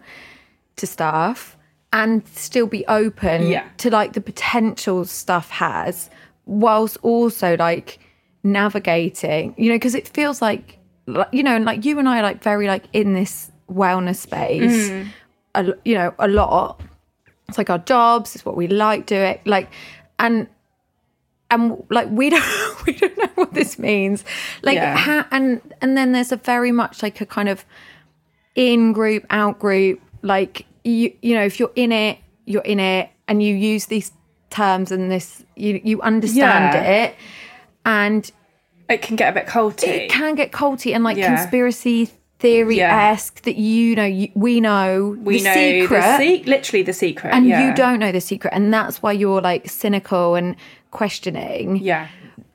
to 0.77 0.87
stuff 0.87 1.57
and 1.93 2.27
still 2.29 2.67
be 2.67 2.87
open 2.87 3.47
Yeah. 3.47 3.67
to 3.79 3.91
like 3.91 4.13
the 4.15 4.21
potential 4.21 5.05
stuff 5.05 5.51
has, 5.51 6.09
whilst 6.47 6.97
also 7.03 7.57
like 7.57 7.99
navigating, 8.43 9.55
you 9.59 9.69
know, 9.71 9.75
because 9.77 9.95
it 9.95 10.09
feels 10.09 10.41
like, 10.41 10.79
you 11.33 11.43
know, 11.43 11.55
and 11.57 11.65
like 11.65 11.85
you 11.85 11.99
and 11.99 12.09
I 12.09 12.21
are 12.21 12.23
like 12.23 12.43
very 12.43 12.67
like 12.69 12.85
in 12.93 13.13
this 13.15 13.51
wellness 13.69 14.17
space, 14.17 14.89
mm. 14.89 15.09
A, 15.57 15.75
you 15.85 15.95
know, 15.95 16.15
a 16.19 16.29
lot 16.29 16.81
it's 17.49 17.59
like 17.59 17.71
our 17.71 17.79
jobs 17.79 18.35
it's 18.35 18.45
what 18.45 18.57
we 18.57 18.67
like 18.67 19.07
doing 19.07 19.39
like 19.45 19.69
and 20.19 20.49
and 21.51 21.81
like 21.91 22.09
we 22.11 22.29
don't 22.31 22.45
we 22.87 22.93
don't 22.93 23.17
know 23.17 23.29
what 23.37 23.55
this 23.55 23.79
means 23.79 24.25
like 24.63 24.77
Yeah. 24.77 24.97
ha- 24.97 25.29
and 25.31 25.61
and 25.81 25.97
then 25.97 26.13
there's 26.13 26.33
a 26.33 26.37
very 26.37 26.73
much 26.73 27.03
like 27.05 27.21
a 27.21 27.27
kind 27.27 27.49
of 27.49 27.65
in 28.57 28.93
group 28.93 29.25
out 29.31 29.59
group 29.61 30.01
like 30.23 30.67
you 30.83 31.13
you 31.23 31.35
know 31.37 31.45
if 31.45 31.61
you're 31.61 31.73
in 31.77 31.93
it 31.93 32.19
you're 32.47 32.63
in 32.63 32.81
it 32.81 33.11
and 33.29 33.43
you 33.43 33.55
use 33.55 33.87
these 33.87 34.11
terms 34.51 34.91
and 34.91 35.11
this 35.11 35.45
you 35.55 35.81
you 35.85 36.03
understand 36.03 36.75
Yeah. 36.75 36.83
it 37.05 37.15
and 37.85 38.29
it 38.89 39.03
can 39.03 39.17
get 39.17 39.31
a 39.31 39.33
bit 39.41 39.47
culty. 39.47 39.87
it 39.89 40.11
can 40.11 40.35
get 40.35 40.51
culty 40.53 40.95
and 40.95 41.05
like 41.05 41.17
Yeah. 41.17 41.37
conspiracy 41.37 42.11
theory 42.39 42.81
esque 42.83 43.43
that 43.43 43.57
you 43.57 43.95
know 43.97 44.05
you, 44.05 44.29
we 44.35 44.61
know 44.61 45.17
we 45.23 45.39
the 45.39 45.45
know 45.45 45.55
secret 45.55 46.01
the 46.03 46.17
se- 46.19 46.43
literally 46.45 46.83
the 46.83 46.93
secret. 46.93 47.33
and 47.33 47.47
yeah. 47.47 47.67
you 47.67 47.75
don't 47.75 47.99
know 47.99 48.13
the 48.13 48.21
secret 48.21 48.53
and 48.55 48.73
that's 48.75 49.03
why 49.03 49.11
you're 49.11 49.41
like 49.41 49.69
cynical 49.69 50.35
and 50.35 50.55
questioning 50.91 51.77
Yeah. 51.77 52.09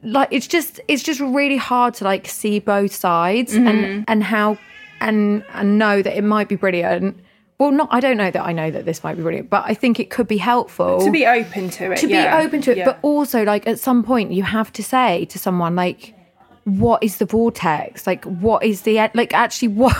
like 0.04 0.28
it's 0.32 0.48
just 0.48 0.80
it's 0.88 1.04
just 1.04 1.20
really 1.20 1.58
hard 1.58 1.94
to 1.96 2.04
like 2.04 2.28
see 2.28 2.60
both 2.60 2.94
sides 2.94 3.54
Mm-hmm. 3.54 3.68
and 3.68 4.06
and 4.08 4.24
how 4.24 4.58
and 5.00 5.44
and 5.54 5.78
know 5.80 6.02
that 6.02 6.16
it 6.18 6.24
might 6.24 6.48
be 6.50 6.56
brilliant 6.56 7.18
well 7.60 7.72
not 7.72 7.88
i 7.92 8.00
don't 8.00 8.18
know 8.18 8.30
that 8.32 8.44
i 8.46 8.52
know 8.52 8.70
that 8.72 8.86
this 8.86 9.04
might 9.04 9.16
be 9.16 9.24
brilliant 9.24 9.50
but 9.50 9.64
i 9.66 9.74
think 9.74 10.00
it 10.00 10.10
could 10.10 10.28
be 10.28 10.38
helpful 10.38 11.00
To 11.04 11.12
be 11.12 11.26
open 11.26 11.70
to 11.72 11.92
it. 11.92 11.98
to 12.00 12.08
yeah. 12.08 12.40
be 12.40 12.46
open 12.46 12.62
to 12.62 12.72
it 12.72 12.78
Yeah. 12.78 12.86
but 12.86 13.00
also 13.02 13.44
like 13.44 13.66
at 13.68 13.80
some 13.80 14.04
point 14.04 14.32
you 14.32 14.44
have 14.44 14.72
to 14.74 14.84
say 14.84 15.26
to 15.26 15.40
someone 15.40 15.76
like 15.76 16.14
what 16.66 17.04
is 17.04 17.18
the 17.18 17.26
vortex 17.26 18.06
like 18.06 18.24
what 18.26 18.64
is 18.64 18.82
the 18.82 18.96
like 19.14 19.34
actually 19.34 19.68
what 19.82 19.96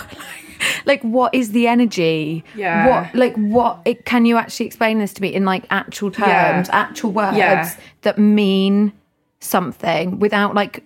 like 0.86 1.02
what 1.02 1.34
is 1.34 1.52
the 1.52 1.66
energy 1.66 2.44
Yeah. 2.54 2.86
what 2.88 3.14
like 3.14 3.34
what 3.36 3.80
it, 3.84 4.04
can 4.04 4.24
you 4.26 4.36
actually 4.36 4.66
explain 4.66 4.98
this 4.98 5.12
to 5.14 5.22
me 5.22 5.34
in 5.34 5.44
like 5.44 5.64
actual 5.70 6.12
Yeah. 6.18 6.52
terms 6.52 6.68
actual 6.72 7.10
words 7.12 7.36
Yeah. 7.36 7.74
that 8.02 8.18
mean 8.18 8.92
something 9.40 10.18
without 10.20 10.54
like 10.54 10.84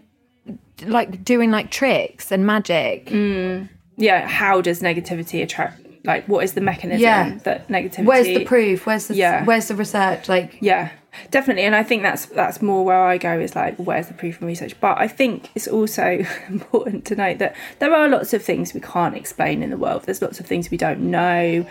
like 0.87 1.25
doing 1.25 1.51
like 1.51 1.71
tricks 1.71 2.31
and 2.33 2.47
magic 2.47 3.07
mm. 3.07 3.69
yeah, 3.97 4.27
how 4.27 4.61
does 4.61 4.81
negativity 4.81 5.43
attract 5.43 5.86
like 6.07 6.27
what 6.29 6.45
is 6.45 6.53
the 6.55 6.61
mechanism 6.61 7.03
Yeah. 7.03 7.38
that 7.45 7.69
negativity 7.69 8.05
where's 8.05 8.27
the 8.27 8.45
proof 8.45 8.87
where's 8.87 9.07
the 9.09 9.14
Yeah. 9.14 9.45
where's 9.45 9.69
the 9.69 9.75
research 9.75 10.29
like 10.29 10.57
Yeah, 10.61 10.90
definitely, 11.31 11.64
and 11.64 11.75
I 11.75 11.83
think 11.83 12.03
that's 12.03 12.27
that's 12.27 12.61
more 12.62 12.85
where 12.85 13.03
I 13.05 13.19
go 13.19 13.38
is 13.40 13.55
like, 13.57 13.77
where's 13.77 14.09
the 14.09 14.14
proof 14.14 14.38
and 14.40 14.47
research? 14.47 14.75
But 14.81 14.99
I 14.99 15.09
think 15.09 15.49
it's 15.55 15.66
also 15.69 16.25
important 16.49 17.05
to 17.07 17.16
note 17.16 17.38
that 17.38 17.55
there 17.79 17.95
are 17.95 18.09
lots 18.09 18.33
of 18.35 18.42
things 18.42 18.75
we 18.75 18.81
can't 18.81 19.16
explain 19.16 19.62
in 19.62 19.71
the 19.71 19.77
world. 19.79 20.03
There's 20.05 20.23
lots 20.23 20.40
of 20.40 20.47
things 20.47 20.71
we 20.71 20.77
don't 20.77 21.11
know. 21.11 21.66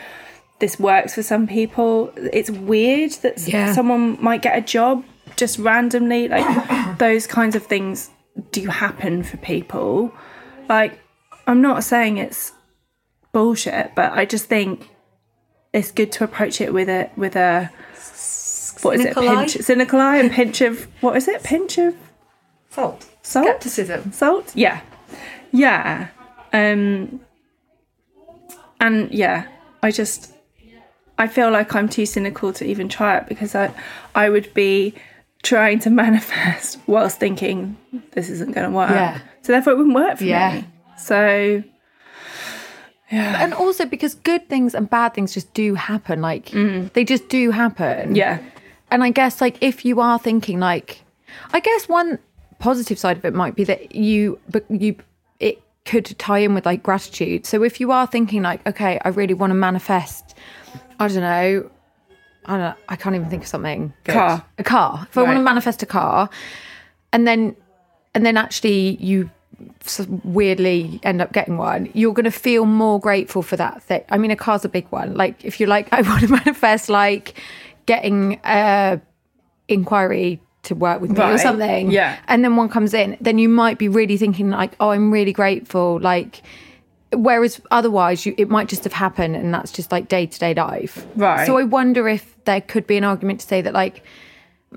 This 0.59 0.79
works 0.79 1.13
for 1.15 1.21
some 1.23 1.47
people. 1.47 2.11
It's 2.15 2.49
weird 2.49 3.11
that 3.23 3.47
Yeah. 3.47 3.73
someone 3.73 4.17
might 4.21 4.41
get 4.41 4.57
a 4.57 4.61
job 4.61 5.03
just 5.35 5.59
randomly. 5.59 6.27
Like 6.27 6.97
those 6.97 7.27
kinds 7.27 7.55
of 7.55 7.63
things 7.65 8.09
do 8.51 8.67
happen 8.67 9.21
for 9.23 9.37
people. 9.37 10.11
Like 10.69 10.97
I'm 11.47 11.61
not 11.61 11.83
saying 11.83 12.17
it's 12.17 12.51
bullshit, 13.35 13.91
but 13.95 14.13
I 14.13 14.23
just 14.25 14.45
think 14.45 14.89
it's 15.73 15.91
good 15.91 16.09
to 16.13 16.23
approach 16.23 16.61
it 16.61 16.73
with 16.73 16.87
a 16.87 17.09
with 17.17 17.35
a 17.35 17.69
what 18.81 18.95
is 18.95 19.01
Cynical 19.01 19.23
it? 19.23 19.29
eye? 19.29 19.35
Pinch, 19.47 19.51
cynical 19.65 19.99
eye, 19.99 20.17
and 20.17 20.31
pinch 20.31 20.61
of 20.61 20.87
what 21.01 21.17
is 21.17 21.27
it? 21.27 21.43
Pinch 21.43 21.77
of 21.77 21.93
salt 22.69 23.05
salt. 23.23 23.45
skepticism 23.45 24.11
Salt. 24.13 24.53
Yeah, 24.55 24.79
yeah. 25.51 26.07
Um, 26.53 27.19
and 28.79 29.11
yeah, 29.11 29.47
I 29.83 29.91
just 29.91 30.33
I 31.17 31.27
feel 31.27 31.51
like 31.51 31.75
I'm 31.75 31.89
too 31.89 32.05
cynical 32.05 32.53
to 32.53 32.65
even 32.65 32.87
try 32.87 33.17
it 33.17 33.27
because 33.27 33.53
I 33.55 33.73
I 34.13 34.29
would 34.29 34.53
be 34.53 34.93
trying 35.43 35.79
to 35.79 35.89
manifest 36.03 36.79
whilst 36.87 37.19
thinking 37.19 37.75
this 38.11 38.29
isn't 38.29 38.53
going 38.53 38.69
to 38.69 38.75
work. 38.75 38.91
Yeah. 38.91 39.19
So 39.41 39.51
therefore, 39.51 39.73
it 39.73 39.77
wouldn't 39.77 39.95
work 39.95 40.17
for 40.19 40.23
Yeah. 40.23 40.55
me. 40.61 40.65
So 40.97 41.63
And 43.11 43.53
also 43.53 43.85
because 43.85 44.15
good 44.15 44.47
things 44.49 44.73
and 44.73 44.89
bad 44.89 45.13
things 45.13 45.33
just 45.33 45.53
do 45.53 45.75
happen. 45.75 46.21
Like 46.21 46.47
mm. 46.47 46.91
they 46.93 47.03
just 47.03 47.29
do 47.29 47.51
happen. 47.51 48.15
Yeah. 48.15 48.39
And 48.91 49.03
I 49.03 49.09
guess 49.11 49.41
like 49.41 49.57
if 49.61 49.85
you 49.85 49.99
are 50.01 50.17
thinking 50.17 50.59
like, 50.59 51.03
I 51.51 51.59
guess 51.59 51.87
one 51.87 52.19
positive 52.59 52.97
side 52.97 53.17
of 53.17 53.25
it 53.25 53.33
might 53.33 53.55
be 53.55 53.63
that 53.65 53.95
you, 53.95 54.39
but 54.49 54.65
you, 54.69 54.95
it 55.39 55.61
could 55.85 56.17
tie 56.17 56.39
in 56.39 56.53
with 56.55 56.65
like 56.65 56.81
gratitude. 56.81 57.45
So 57.45 57.63
if 57.63 57.79
you 57.79 57.91
are 57.91 58.07
thinking 58.07 58.41
like, 58.41 58.65
okay, 58.67 58.99
I 59.03 59.09
really 59.09 59.33
want 59.33 59.51
to 59.51 59.55
manifest, 59.55 60.35
I 60.99 61.07
don't 61.07 61.17
know, 61.17 61.69
I 62.45 62.51
don't 62.51 62.59
know, 62.59 62.75
I 62.89 62.95
can't 62.95 63.15
even 63.15 63.29
think 63.29 63.43
of 63.43 63.47
something. 63.47 63.93
good. 64.03 64.13
Car. 64.13 64.45
A 64.57 64.63
car. 64.63 65.07
If 65.09 65.17
I 65.17 65.23
want 65.23 65.37
to 65.37 65.43
manifest 65.43 65.83
a 65.83 65.85
car, 65.85 66.29
and 67.11 67.27
then, 67.27 67.55
and 68.13 68.25
then 68.25 68.37
actually 68.37 68.97
you 68.97 69.29
weirdly 70.23 70.99
end 71.03 71.21
up 71.21 71.31
getting 71.31 71.57
one, 71.57 71.89
you're 71.93 72.13
going 72.13 72.25
to 72.25 72.31
feel 72.31 72.65
more 72.65 72.99
grateful 72.99 73.41
for 73.41 73.55
that 73.55 73.81
thing. 73.83 74.03
I 74.09 74.17
mean, 74.17 74.31
a 74.31 74.35
car's 74.35 74.65
a 74.65 74.69
big 74.69 74.87
one. 74.89 75.15
Like 75.15 75.43
if 75.45 75.59
you're 75.59 75.69
like, 75.69 75.87
I 75.91 76.01
want 76.01 76.21
to 76.21 76.27
manifest 76.27 76.89
like 76.89 77.39
getting 77.85 78.39
a 78.43 78.99
inquiry 79.67 80.41
to 80.63 80.75
work 80.75 81.01
with 81.01 81.11
me 81.11 81.23
or 81.23 81.37
something. 81.37 81.91
Yeah. 81.91 82.17
And 82.27 82.43
then 82.43 82.55
one 82.55 82.69
comes 82.69 82.93
in, 82.93 83.17
then 83.21 83.37
you 83.37 83.49
might 83.49 83.77
be 83.77 83.87
really 83.87 84.17
thinking 84.17 84.49
like, 84.49 84.75
oh, 84.79 84.89
I'm 84.89 85.11
really 85.11 85.33
grateful. 85.33 85.99
Like, 85.99 86.41
whereas 87.13 87.61
otherwise 87.71 88.25
you 88.25 88.35
it 88.37 88.49
might 88.49 88.67
just 88.67 88.83
have 88.83 88.93
happened 88.93 89.35
and 89.35 89.53
that's 89.53 89.71
just 89.71 89.91
like 89.91 90.07
day 90.07 90.25
to 90.25 90.39
day 90.39 90.53
life. 90.53 91.05
Right. 91.15 91.45
So 91.45 91.57
I 91.57 91.63
wonder 91.63 92.07
if 92.07 92.35
there 92.45 92.61
could 92.61 92.87
be 92.87 92.97
an 92.97 93.03
argument 93.03 93.39
to 93.41 93.47
say 93.47 93.61
that 93.61 93.73
like 93.73 94.03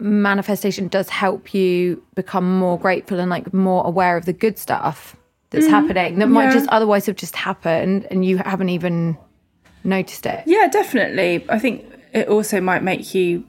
manifestation 0.00 0.88
does 0.88 1.08
help 1.08 1.54
you 1.54 2.02
become 2.14 2.58
more 2.58 2.78
grateful 2.78 3.18
and 3.18 3.30
like 3.30 3.52
more 3.52 3.86
aware 3.86 4.16
of 4.16 4.24
the 4.24 4.32
good 4.32 4.58
stuff 4.58 5.16
that's 5.50 5.64
mm-hmm. 5.64 5.74
happening 5.74 6.18
that 6.18 6.28
might 6.28 6.44
yeah. 6.44 6.52
just 6.52 6.68
otherwise 6.68 7.06
have 7.06 7.16
just 7.16 7.36
happened 7.36 8.06
and 8.10 8.24
you 8.24 8.38
haven't 8.38 8.68
even 8.68 9.16
noticed 9.84 10.26
it. 10.26 10.42
Yeah, 10.46 10.68
definitely. 10.68 11.44
I 11.48 11.58
think 11.58 11.84
it 12.12 12.28
also 12.28 12.60
might 12.60 12.82
make 12.82 13.14
you. 13.14 13.44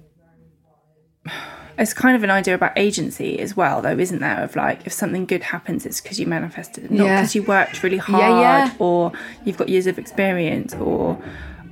It's 1.77 1.93
kind 1.93 2.15
of 2.15 2.23
an 2.23 2.29
idea 2.29 2.55
about 2.55 2.73
agency 2.77 3.39
as 3.39 3.55
well, 3.55 3.81
though, 3.81 3.97
isn't 3.97 4.19
there? 4.19 4.43
Of 4.43 4.55
like, 4.55 4.85
if 4.85 4.91
something 4.91 5.25
good 5.25 5.43
happens, 5.43 5.85
it's 5.85 6.01
because 6.01 6.19
you 6.19 6.27
manifested 6.27 6.85
it, 6.85 6.91
not 6.91 7.05
Yeah. 7.05 7.21
because 7.21 7.35
you 7.35 7.43
worked 7.43 7.83
really 7.83 7.97
hard 7.97 8.21
Yeah, 8.21 8.65
yeah. 8.65 8.73
or 8.79 9.13
you've 9.45 9.55
got 9.57 9.69
years 9.69 9.87
of 9.87 9.97
experience, 9.97 10.73
or 10.73 11.21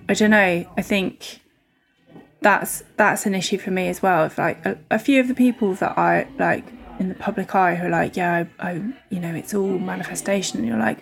I 0.08 0.14
don't 0.14 0.32
know. 0.32 0.66
I 0.78 0.82
think 0.82 1.42
that's 2.42 2.84
that's 2.98 3.26
an 3.26 3.34
issue 3.36 3.58
for 3.58 3.72
me 3.72 3.88
as 3.88 4.02
well. 4.02 4.26
If 4.26 4.38
like 4.38 4.66
a, 4.66 4.78
a 4.92 5.00
few 5.00 5.20
of 5.20 5.28
the 5.28 5.34
people 5.36 5.74
that 5.76 5.98
I 5.98 6.28
like 6.38 6.66
in 7.00 7.10
the 7.10 7.16
public 7.16 7.54
eye 7.56 7.76
who 7.76 7.88
are 7.88 7.90
like, 7.92 8.16
yeah, 8.18 8.46
I, 8.60 8.70
I, 8.72 8.74
you 9.10 9.20
know, 9.20 9.34
it's 9.36 9.54
all 9.54 9.78
manifestation, 9.80 10.60
and 10.60 10.68
you're 10.68 10.78
like, 10.80 11.00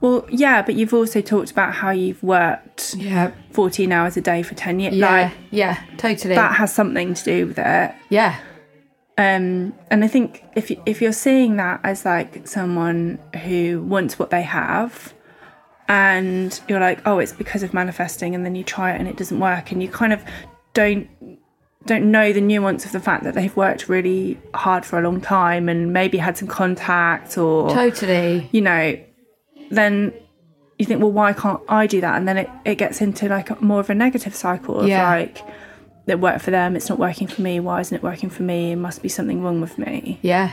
well, 0.00 0.26
yeah, 0.30 0.62
but 0.62 0.74
you've 0.74 0.94
also 0.94 1.20
talked 1.20 1.50
about 1.50 1.74
how 1.74 1.90
you've 1.90 2.22
worked 2.22 2.94
Yeah. 2.96 3.32
14 3.52 3.90
hours 3.90 4.16
a 4.16 4.20
day 4.20 4.42
for 4.42 4.54
10 4.54 4.78
years. 4.80 4.94
Yeah. 4.94 5.10
Like, 5.10 5.32
yeah. 5.50 5.82
Totally. 5.96 6.34
that 6.34 6.54
has 6.56 6.72
something 6.74 7.14
to 7.14 7.24
do 7.24 7.46
with 7.46 7.58
it. 7.58 7.94
yeah. 8.10 8.38
Um, 9.16 9.72
and 9.90 10.02
I 10.04 10.08
think 10.08 10.44
if, 10.56 10.72
if 10.86 11.00
you're 11.00 11.12
seeing 11.12 11.56
that 11.56 11.80
as 11.84 12.04
like 12.04 12.48
someone 12.48 13.18
who 13.44 13.80
wants 13.82 14.18
what 14.18 14.30
they 14.30 14.42
have, 14.42 15.14
and 15.88 16.60
you're 16.68 16.80
like, 16.80 17.00
oh, 17.06 17.18
it's 17.18 17.32
because 17.32 17.62
of 17.62 17.72
manifesting, 17.74 18.34
and 18.34 18.44
then 18.44 18.54
you 18.54 18.64
try 18.64 18.92
it 18.92 18.98
and 18.98 19.08
it 19.08 19.16
doesn't 19.16 19.38
work, 19.38 19.70
and 19.72 19.82
you 19.82 19.88
kind 19.88 20.12
of 20.12 20.24
don't 20.74 21.08
don't 21.86 22.10
know 22.10 22.32
the 22.32 22.40
nuance 22.40 22.86
of 22.86 22.92
the 22.92 23.00
fact 23.00 23.24
that 23.24 23.34
they've 23.34 23.54
worked 23.56 23.88
really 23.90 24.38
hard 24.54 24.86
for 24.86 24.98
a 24.98 25.02
long 25.02 25.20
time 25.20 25.68
and 25.68 25.92
maybe 25.92 26.16
had 26.16 26.36
some 26.38 26.48
contact 26.48 27.36
or 27.36 27.68
Totally. 27.70 28.48
you 28.52 28.62
know, 28.62 28.98
then 29.70 30.12
you 30.78 30.86
think, 30.86 31.00
well, 31.02 31.12
why 31.12 31.34
can't 31.34 31.60
I 31.68 31.86
do 31.86 32.00
that? 32.00 32.16
And 32.16 32.26
then 32.26 32.38
it, 32.38 32.50
it 32.64 32.76
gets 32.76 33.02
into 33.02 33.28
like 33.28 33.50
a, 33.50 33.62
more 33.62 33.80
of 33.80 33.90
a 33.90 33.94
negative 33.94 34.34
cycle 34.34 34.80
of 34.80 34.88
Yeah. 34.88 35.06
like, 35.06 35.42
it 36.06 36.18
worked 36.20 36.40
for 36.40 36.50
them, 36.50 36.74
it's 36.74 36.88
not 36.88 36.98
working 36.98 37.26
for 37.28 37.42
me. 37.42 37.60
Why 37.60 37.80
isn't 37.80 37.94
it 37.94 38.02
working 38.02 38.30
for 38.30 38.42
me? 38.44 38.72
It 38.72 38.76
must 38.76 39.02
be 39.02 39.10
something 39.10 39.42
wrong 39.42 39.60
with 39.60 39.76
me. 39.76 40.18
Yeah. 40.22 40.52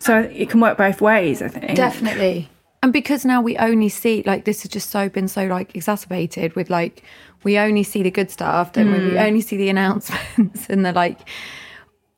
So 0.00 0.20
it 0.20 0.48
can 0.48 0.60
work 0.60 0.78
both 0.78 1.02
ways, 1.02 1.42
I 1.42 1.48
think. 1.48 1.74
Definitely. 1.76 2.48
And 2.82 2.92
because 2.92 3.24
now 3.24 3.40
we 3.42 3.56
only 3.56 3.88
see 3.88 4.22
like 4.24 4.44
this 4.44 4.62
has 4.62 4.70
just 4.70 4.90
so 4.90 5.08
been 5.08 5.28
so 5.28 5.46
like 5.46 5.74
exacerbated 5.74 6.54
with 6.54 6.70
like 6.70 7.02
we 7.42 7.58
only 7.58 7.82
see 7.82 8.02
the 8.02 8.10
good 8.10 8.30
stuff, 8.30 8.72
then 8.72 8.92
we 8.92 8.98
mm. 8.98 9.26
only 9.26 9.40
see 9.40 9.56
the 9.56 9.68
announcements 9.74 10.68
and 10.68 10.86
the 10.86 10.92
like 10.92 11.28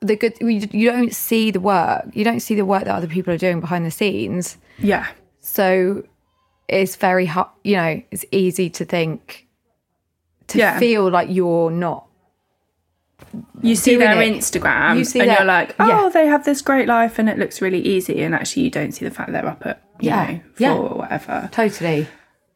the 0.01 0.17
good 0.17 0.35
we, 0.41 0.69
you 0.73 0.91
don't 0.91 1.15
see 1.15 1.51
the 1.51 1.61
work. 1.61 2.05
You 2.13 2.25
don't 2.25 2.41
see 2.41 2.55
the 2.55 2.65
work 2.65 2.85
that 2.85 2.95
other 2.95 3.07
people 3.07 3.33
are 3.33 3.39
doing 3.39 3.61
behind 3.61 3.87
the 3.87 3.91
scenes. 3.91 4.59
Yeah. 4.79 5.07
So 5.41 6.05
it's 6.69 6.97
very 6.97 7.27
hard, 7.27 7.49
you 7.65 7.77
know, 7.77 8.03
it's 8.11 8.25
easy 8.31 8.71
to 8.71 8.85
think 8.85 9.47
to 10.49 10.59
Yeah. 10.59 10.79
feel 10.79 11.11
like 11.11 11.29
you're 11.31 11.71
not 11.71 12.07
You 13.63 13.75
see 13.77 13.97
their 13.97 14.21
it. 14.21 14.33
Instagram 14.35 14.99
You 14.99 15.05
see 15.05 15.21
and 15.21 15.29
their- 15.29 15.39
you're 15.39 15.47
like, 15.47 15.75
oh, 15.79 15.87
yeah. 15.89 16.09
they 16.13 16.27
have 16.27 16.45
this 16.45 16.63
great 16.63 16.89
life 16.89 17.19
and 17.19 17.29
it 17.29 17.39
looks 17.39 17.61
really 17.63 17.81
easy. 17.81 18.23
And 18.23 18.35
actually, 18.35 18.63
you 18.65 18.71
don't 18.71 18.93
see 18.93 19.05
the 19.05 19.11
fact 19.11 19.33
they're 19.33 19.47
up 19.47 19.65
at, 19.67 19.83
you 20.01 20.09
Yeah. 20.09 20.27
know, 20.27 20.41
four 20.55 20.67
Yeah. 20.67 20.75
or 20.75 20.99
whatever. 20.99 21.49
totally. 21.53 22.07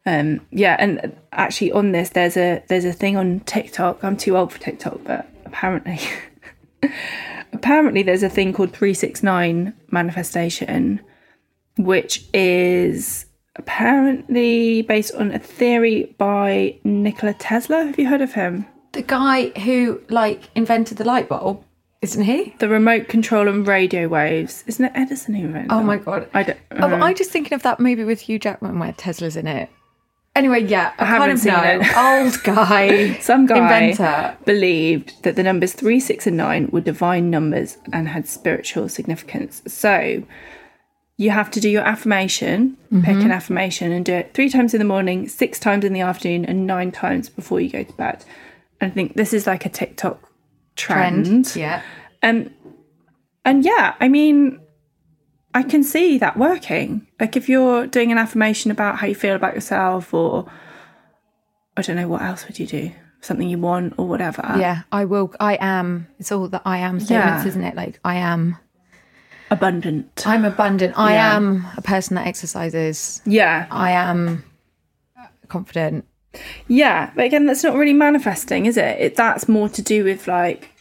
Um, 0.07 0.41
yeah, 0.51 0.75
and 0.77 1.15
actually 1.31 1.71
on 1.71 1.91
this, 1.91 2.09
there's 2.09 2.37
a 2.37 2.61
there's 2.67 2.85
a 2.85 2.93
thing 2.93 3.17
on 3.17 3.39
TikTok. 3.41 4.03
I'm 4.03 4.15
too 4.15 4.37
old 4.37 4.53
for 4.53 4.59
TikTok, 4.59 4.99
but 5.03 5.27
apparently, 5.45 5.99
apparently 7.53 8.03
there's 8.03 8.21
a 8.23 8.29
thing 8.29 8.53
called 8.53 8.71
three 8.71 8.93
six 8.93 9.23
nine 9.23 9.73
manifestation, 9.91 11.01
which 11.77 12.23
is 12.33 13.25
apparently 13.55 14.81
based 14.83 15.15
on 15.15 15.31
a 15.31 15.39
theory 15.39 16.13
by 16.17 16.77
Nikola 16.83 17.33
Tesla. 17.33 17.85
Have 17.85 17.97
you 17.97 18.07
heard 18.07 18.21
of 18.21 18.33
him? 18.33 18.65
The 18.95 19.01
guy 19.03 19.49
who 19.59 20.01
like 20.09 20.49
invented 20.55 20.97
the 20.97 21.03
light 21.03 21.29
bulb, 21.29 21.63
isn't 22.01 22.23
he? 22.23 22.55
The 22.59 22.69
remote 22.69 23.07
control 23.07 23.47
and 23.47 23.67
radio 23.67 24.07
waves. 24.07 24.63
Isn't 24.67 24.85
it 24.85 24.91
Edison 24.95 25.35
who 25.35 25.45
invented? 25.45 25.71
Oh 25.71 25.83
my 25.83 25.97
god. 25.97 26.29
I 26.33 26.43
don't. 26.43 26.59
Oh, 26.71 26.87
I'm 26.87 27.15
just 27.15 27.29
thinking 27.31 27.53
of 27.53 27.61
that 27.63 27.79
movie 27.79 28.03
with 28.03 28.21
Hugh 28.21 28.39
Jackman 28.39 28.79
where 28.79 28.93
Tesla's 28.93 29.35
in 29.35 29.47
it. 29.47 29.69
Anyway, 30.35 30.63
yeah, 30.63 30.93
I, 30.99 31.05
haven't 31.05 31.29
of 31.31 31.39
seen 31.39 31.53
know. 31.53 31.79
it. 31.81 31.97
Old 31.97 32.43
guy, 32.43 33.13
Some 33.21 33.45
guy 33.45 33.57
inventor. 33.83 34.37
believed 34.43 35.23
that 35.23 35.37
the 35.37 35.43
numbers 35.43 35.71
3, 35.71 35.97
6, 35.97 36.27
and 36.27 36.35
9 36.35 36.69
were 36.73 36.81
divine 36.81 37.29
numbers 37.29 37.77
and 37.93 38.09
had 38.09 38.27
spiritual 38.27 38.89
significance. 38.89 39.61
So 39.65 40.23
you 41.15 41.29
have 41.29 41.49
to 41.51 41.61
do 41.61 41.69
your 41.69 41.83
affirmation, 41.83 42.75
pick 42.91 42.99
Mm-hmm. 43.15 43.21
an 43.21 43.31
affirmation, 43.31 43.93
and 43.93 44.03
do 44.03 44.11
it 44.13 44.33
three 44.33 44.49
times 44.49 44.73
in 44.73 44.79
the 44.79 44.85
morning, 44.85 45.29
six 45.29 45.57
times 45.57 45.85
in 45.85 45.93
the 45.93 46.01
afternoon, 46.01 46.43
and 46.43 46.67
nine 46.67 46.91
times 46.91 47.29
before 47.29 47.61
you 47.61 47.69
go 47.69 47.83
to 47.83 47.93
bed. 47.93 48.25
And 48.81 48.91
I 48.91 48.93
think 48.93 49.15
this 49.15 49.33
is 49.33 49.47
like 49.47 49.65
a 49.65 49.69
TikTok 49.69 50.19
trend. 50.75 51.25
Trend. 51.25 51.55
Yeah. 51.55 51.81
Um, 52.23 52.49
and 53.43 53.63
yeah, 53.63 53.95
I 53.99 54.07
mean, 54.07 54.59
I 55.53 55.63
can 55.63 55.83
see 55.83 56.17
that 56.17 56.37
working. 56.37 57.07
Like 57.19 57.37
if 57.37 57.47
you're 57.47 57.87
doing 57.87 58.11
an 58.11 58.17
affirmation 58.17 58.71
about 58.71 58.97
how 58.97 59.07
you 59.07 59.15
feel 59.15 59.35
about 59.35 59.53
yourself, 59.55 60.13
or 60.13 60.49
I 61.77 61.81
don't 61.81 61.95
know, 61.95 62.07
what 62.07 62.21
else 62.21 62.45
would 62.47 62.59
you 62.59 62.67
do? 62.67 62.91
Something 63.21 63.47
you 63.49 63.57
want 63.57 63.93
or 63.97 64.07
whatever. 64.07 64.41
Yeah, 64.59 64.81
I 64.91 65.05
will. 65.05 65.33
I 65.39 65.57
am. 65.59 66.07
It's 66.19 66.31
all 66.31 66.47
the 66.47 66.61
I 66.65 66.79
am 66.79 66.99
statements, 66.99 67.43
Yeah. 67.43 67.47
isn't 67.47 67.63
it? 67.63 67.75
Like 67.75 67.99
I 68.03 68.15
am. 68.15 68.57
Abundant. 69.51 70.23
I'm 70.27 70.43
abundant. 70.43 70.97
I 70.97 71.13
Yeah. 71.13 71.35
am 71.35 71.65
a 71.77 71.81
person 71.81 72.15
that 72.15 72.27
exercises. 72.27 73.21
Yeah. 73.25 73.67
I 73.71 73.91
am 73.91 74.43
confident. 75.47 76.05
Yeah. 76.67 77.11
But 77.15 77.25
again, 77.25 77.45
that's 77.45 77.63
not 77.63 77.75
really 77.75 77.93
manifesting, 77.93 78.65
is 78.65 78.77
it? 78.77 78.99
it 78.99 79.15
that's 79.15 79.47
more 79.47 79.69
to 79.69 79.81
do 79.81 80.03
with 80.03 80.27
like 80.27 80.71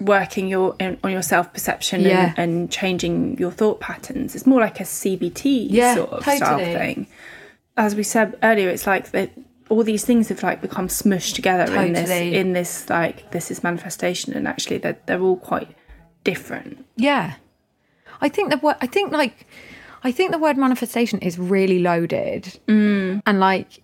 working 0.00 0.48
your 0.48 0.76
in, 0.78 0.98
on 1.04 1.10
your 1.12 1.22
self 1.22 1.52
perception 1.52 2.00
Yeah. 2.02 2.34
and, 2.36 2.38
and 2.38 2.70
changing 2.70 3.38
your 3.38 3.50
thought 3.50 3.80
patterns. 3.80 4.34
It's 4.34 4.46
more 4.46 4.60
like 4.60 4.80
a 4.80 4.84
CBT 4.84 5.66
Yeah, 5.70 5.94
sort 5.94 6.10
of 6.10 6.22
style 6.22 6.58
thing. 6.58 7.06
As 7.76 7.94
we 7.94 8.02
said 8.02 8.38
earlier, 8.42 8.68
it's 8.68 8.86
like 8.86 9.10
that 9.12 9.30
all 9.68 9.84
these 9.84 10.04
things 10.04 10.28
have 10.28 10.42
like 10.42 10.60
become 10.60 10.88
smushed 10.88 11.34
together 11.34 11.72
in 11.76 11.92
this 11.92 12.10
in 12.10 12.52
this 12.54 12.90
like 12.90 13.30
this 13.30 13.50
is 13.50 13.62
manifestation 13.62 14.32
and 14.34 14.48
actually 14.48 14.78
they're 14.78 14.98
they're 15.06 15.20
all 15.20 15.36
quite 15.36 15.68
different. 16.24 16.84
Yeah. 16.96 17.34
I 18.20 18.28
think 18.28 18.50
the 18.50 18.58
word, 18.58 18.76
I 18.80 18.86
think 18.86 19.12
like, 19.12 19.46
I 20.02 20.12
think 20.12 20.32
the 20.32 20.38
word 20.38 20.56
manifestation 20.56 21.18
is 21.20 21.38
really 21.38 21.78
loaded. 21.80 22.58
Mm. 22.68 23.22
And 23.26 23.40
like, 23.40 23.82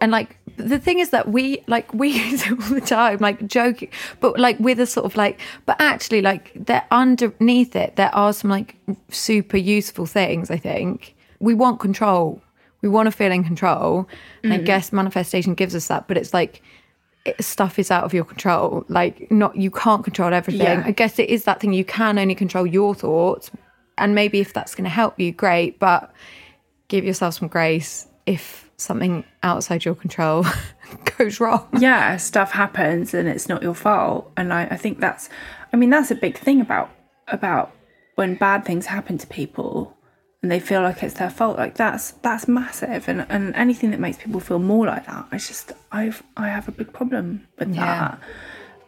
and 0.00 0.12
like, 0.12 0.38
the 0.56 0.78
thing 0.78 0.98
is 0.98 1.10
that 1.10 1.28
we, 1.28 1.62
like, 1.66 1.92
we 1.94 2.08
use 2.30 2.46
it 2.46 2.52
all 2.52 2.74
the 2.74 2.80
time, 2.80 3.18
like 3.18 3.46
joking, 3.46 3.90
but 4.20 4.38
like 4.38 4.58
with 4.60 4.80
a 4.80 4.86
sort 4.86 5.06
of 5.06 5.16
like, 5.16 5.40
but 5.66 5.76
actually, 5.80 6.22
like, 6.22 6.52
there 6.54 6.84
underneath 6.90 7.74
it, 7.74 7.96
there 7.96 8.14
are 8.14 8.32
some 8.32 8.50
like 8.50 8.76
super 9.10 9.56
useful 9.56 10.06
things, 10.06 10.50
I 10.50 10.56
think. 10.56 11.16
We 11.38 11.54
want 11.54 11.80
control. 11.80 12.42
We 12.82 12.88
want 12.88 13.06
to 13.06 13.12
feel 13.12 13.32
in 13.32 13.44
control. 13.44 14.08
And 14.42 14.52
I 14.52 14.58
mm. 14.58 14.64
guess 14.64 14.92
manifestation 14.92 15.54
gives 15.54 15.74
us 15.74 15.88
that, 15.88 16.08
but 16.08 16.16
it's 16.16 16.34
like, 16.34 16.62
it, 17.24 17.42
stuff 17.42 17.78
is 17.78 17.90
out 17.90 18.04
of 18.04 18.14
your 18.14 18.24
control. 18.24 18.84
Like, 18.88 19.30
not 19.30 19.56
you 19.56 19.70
can't 19.70 20.04
control 20.04 20.32
everything. 20.32 20.62
Yeah. 20.62 20.82
I 20.84 20.92
guess 20.92 21.18
it 21.18 21.28
is 21.28 21.44
that 21.44 21.60
thing 21.60 21.72
you 21.72 21.84
can 21.84 22.18
only 22.18 22.34
control 22.34 22.66
your 22.66 22.94
thoughts, 22.94 23.50
and 23.98 24.14
maybe 24.14 24.40
if 24.40 24.52
that's 24.52 24.74
going 24.74 24.84
to 24.84 24.90
help 24.90 25.20
you, 25.20 25.32
great. 25.32 25.78
But 25.78 26.12
give 26.88 27.04
yourself 27.04 27.34
some 27.34 27.48
grace 27.48 28.06
if 28.26 28.69
something 28.80 29.24
outside 29.42 29.84
your 29.84 29.94
control 29.94 30.44
goes 31.18 31.40
wrong. 31.40 31.68
yeah, 31.78 32.16
stuff 32.16 32.52
happens 32.52 33.14
and 33.14 33.28
it's 33.28 33.48
not 33.48 33.62
your 33.62 33.74
fault. 33.74 34.32
And 34.36 34.52
I, 34.52 34.62
I 34.66 34.76
think 34.76 35.00
that's, 35.00 35.28
I 35.72 35.76
mean, 35.76 35.90
that's 35.90 36.10
a 36.10 36.14
big 36.14 36.36
thing 36.38 36.60
about 36.60 36.90
about 37.28 37.72
when 38.16 38.34
bad 38.34 38.64
things 38.64 38.86
happen 38.86 39.16
to 39.18 39.26
people 39.26 39.96
and 40.42 40.50
they 40.50 40.58
feel 40.58 40.82
like 40.82 41.02
it's 41.02 41.14
their 41.14 41.30
fault. 41.30 41.56
Like 41.58 41.76
that's 41.76 42.12
that's 42.22 42.48
massive. 42.48 43.08
And 43.08 43.26
and 43.28 43.54
anything 43.54 43.90
that 43.92 44.00
makes 44.00 44.16
people 44.18 44.40
feel 44.40 44.58
more 44.58 44.86
like 44.86 45.06
that, 45.06 45.26
I 45.30 45.36
just 45.38 45.72
I've 45.92 46.22
I 46.36 46.48
have 46.48 46.66
a 46.66 46.72
big 46.72 46.92
problem 46.92 47.46
with 47.58 47.74
Yeah. 47.74 48.16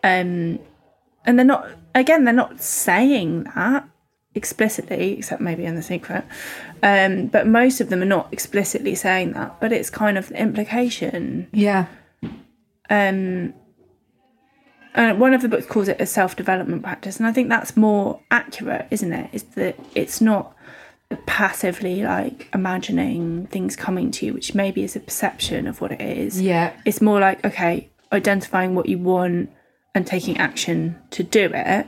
that. 0.03 0.21
Um, 0.21 0.59
and 1.25 1.39
they're 1.39 1.45
not 1.47 1.69
again, 1.95 2.25
they're 2.25 2.35
not 2.35 2.61
saying 2.61 3.45
that 3.55 3.89
explicitly, 4.35 5.19
except 5.19 5.41
maybe 5.41 5.65
in 5.65 5.75
the 5.75 5.83
secret. 5.83 6.25
Um, 6.83 7.27
but 7.27 7.47
most 7.47 7.81
of 7.81 7.91
them 7.91 8.03
are 8.03 8.07
not 8.07 8.33
explicitly 8.33 8.95
saying 8.95 9.33
that, 9.33 9.61
but 9.61 9.73
it's 9.73 9.91
kind 9.91 10.19
of 10.19 10.29
the 10.29 10.41
implication. 10.41 11.49
Yeah. 11.53 11.87
Um, 12.91 13.55
and 14.95 15.19
one 15.19 15.33
of 15.33 15.43
the 15.43 15.49
books 15.49 15.67
calls 15.67 15.89
it 15.89 16.01
a 16.01 16.07
self 16.07 16.37
development 16.37 16.83
practice, 16.83 17.19
and 17.19 17.27
I 17.27 17.33
think 17.33 17.49
that's 17.49 17.77
more 17.77 18.21
accurate, 18.31 18.89
isn't 18.91 19.13
it? 19.13 19.31
Is 19.33 19.43
that 19.55 19.79
it's 19.95 20.21
not 20.21 20.55
passively 21.27 22.03
like 22.03 22.49
imagining 22.55 23.47
things 23.49 23.77
coming 23.77 24.11
to 24.13 24.27
you, 24.27 24.35
which 24.35 24.55
maybe 24.55 24.83
is 24.83 24.97
a 24.97 25.01
perception 25.01 25.67
of 25.67 25.81
what 25.81 25.93
it 25.93 26.01
is. 26.01 26.41
Yeah. 26.41 26.73
It's 26.85 27.01
more 27.01 27.21
like, 27.21 27.45
okay, 27.45 27.91
identifying 28.13 28.75
what 28.75 28.89
you 28.89 28.99
want 28.99 29.51
and 29.95 30.07
taking 30.07 30.39
action 30.39 30.99
to 31.11 31.23
do 31.23 31.51
it. 31.53 31.87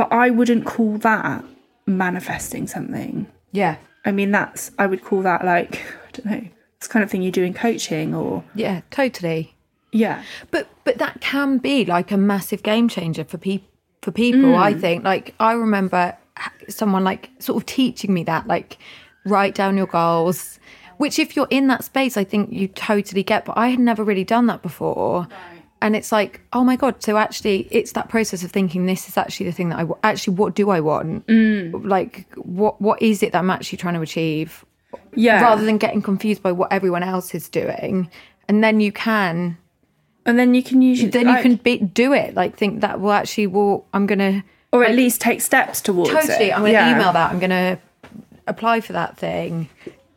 But 0.00 0.12
I 0.12 0.30
wouldn't 0.30 0.64
call 0.64 0.96
that 0.96 1.44
manifesting 1.84 2.66
something. 2.66 3.26
Yeah. 3.52 3.76
I 4.06 4.12
mean, 4.12 4.30
that's, 4.30 4.70
I 4.78 4.86
would 4.86 5.04
call 5.04 5.20
that 5.20 5.44
like, 5.44 5.74
I 6.08 6.10
don't 6.12 6.24
know, 6.24 6.48
it's 6.78 6.88
kind 6.88 7.02
of 7.02 7.10
thing 7.10 7.20
you 7.20 7.30
do 7.30 7.42
in 7.42 7.52
coaching 7.52 8.14
or, 8.14 8.42
Yeah, 8.54 8.80
totally. 8.90 9.54
yeah. 9.92 10.22
But 10.50 10.70
but 10.84 10.96
that 10.96 11.20
can 11.20 11.58
be 11.58 11.84
like 11.84 12.12
a 12.12 12.16
massive 12.16 12.62
game 12.62 12.88
changer 12.88 13.24
for 13.24 13.36
people 13.36 13.68
for 14.00 14.10
people, 14.10 14.56
I 14.56 14.72
mm. 14.72 14.80
think. 14.80 15.04
Like 15.04 15.34
I 15.38 15.52
remember 15.52 16.16
someone 16.70 17.04
like 17.04 17.28
sort 17.38 17.58
of 17.58 17.66
teaching 17.66 18.14
me 18.14 18.24
that 18.24 18.46
like 18.46 18.78
write 19.26 19.54
down 19.54 19.76
your 19.76 19.86
goals, 19.86 20.58
which 20.96 21.18
if 21.18 21.36
you're 21.36 21.46
in 21.50 21.66
that 21.66 21.84
space, 21.84 22.16
I 22.16 22.24
think 22.24 22.50
you 22.54 22.68
totally 22.68 23.22
get, 23.22 23.44
but 23.44 23.58
I 23.58 23.68
had 23.68 23.80
never 23.80 24.02
really 24.02 24.24
done 24.24 24.46
that 24.46 24.62
before. 24.62 25.28
And 25.82 25.96
it's 25.96 26.12
like, 26.12 26.40
oh 26.52 26.62
my 26.62 26.76
god! 26.76 27.02
So 27.02 27.16
actually, 27.16 27.66
it's 27.70 27.92
that 27.92 28.08
process 28.10 28.44
of 28.44 28.50
thinking. 28.50 28.84
This 28.86 29.08
is 29.08 29.16
actually 29.16 29.46
the 29.46 29.52
thing 29.52 29.70
that 29.70 29.78
I 29.78 29.86
actually. 30.04 30.34
What 30.34 30.54
do 30.54 30.68
I 30.70 30.80
want? 30.80 31.26
Mm. 31.26 31.86
Like, 31.88 32.26
what 32.36 32.80
what 32.82 33.00
is 33.00 33.22
it 33.22 33.32
that 33.32 33.38
I'm 33.38 33.50
actually 33.50 33.78
trying 33.78 33.94
to 33.94 34.00
achieve? 34.02 34.64
Yeah. 35.14 35.40
rather 35.42 35.64
than 35.64 35.78
getting 35.78 36.02
confused 36.02 36.42
by 36.42 36.50
what 36.52 36.72
everyone 36.72 37.02
else 37.04 37.32
is 37.34 37.48
doing 37.48 38.10
and 38.48 38.62
then 38.62 38.80
you 38.80 38.90
can 38.90 39.56
and 40.26 40.36
then 40.38 40.52
you 40.54 40.62
can 40.64 40.82
usually, 40.82 41.10
then 41.10 41.26
like- 41.26 41.36
you 41.36 41.42
can 41.42 41.56
be, 41.56 41.78
do 41.78 42.12
it 42.12 42.34
like 42.34 42.56
think 42.56 42.80
that 42.80 42.98
well 43.00 43.12
actually 43.12 43.46
well 43.46 43.86
i'm 43.94 44.06
gonna 44.06 44.42
or 44.72 44.84
at 44.84 44.94
least 44.96 45.20
take 45.20 45.40
steps 45.40 45.80
towards 45.80 46.10
it. 46.10 46.14
totally 46.14 46.52
i'm 46.52 46.60
gonna 46.62 46.72
Yeah. 46.72 46.92
email 46.94 47.12
that 47.12 47.30
i'm 47.32 47.38
gonna 47.38 47.78
apply 48.48 48.80
for 48.80 48.92
that 48.94 49.16
thing 49.16 49.68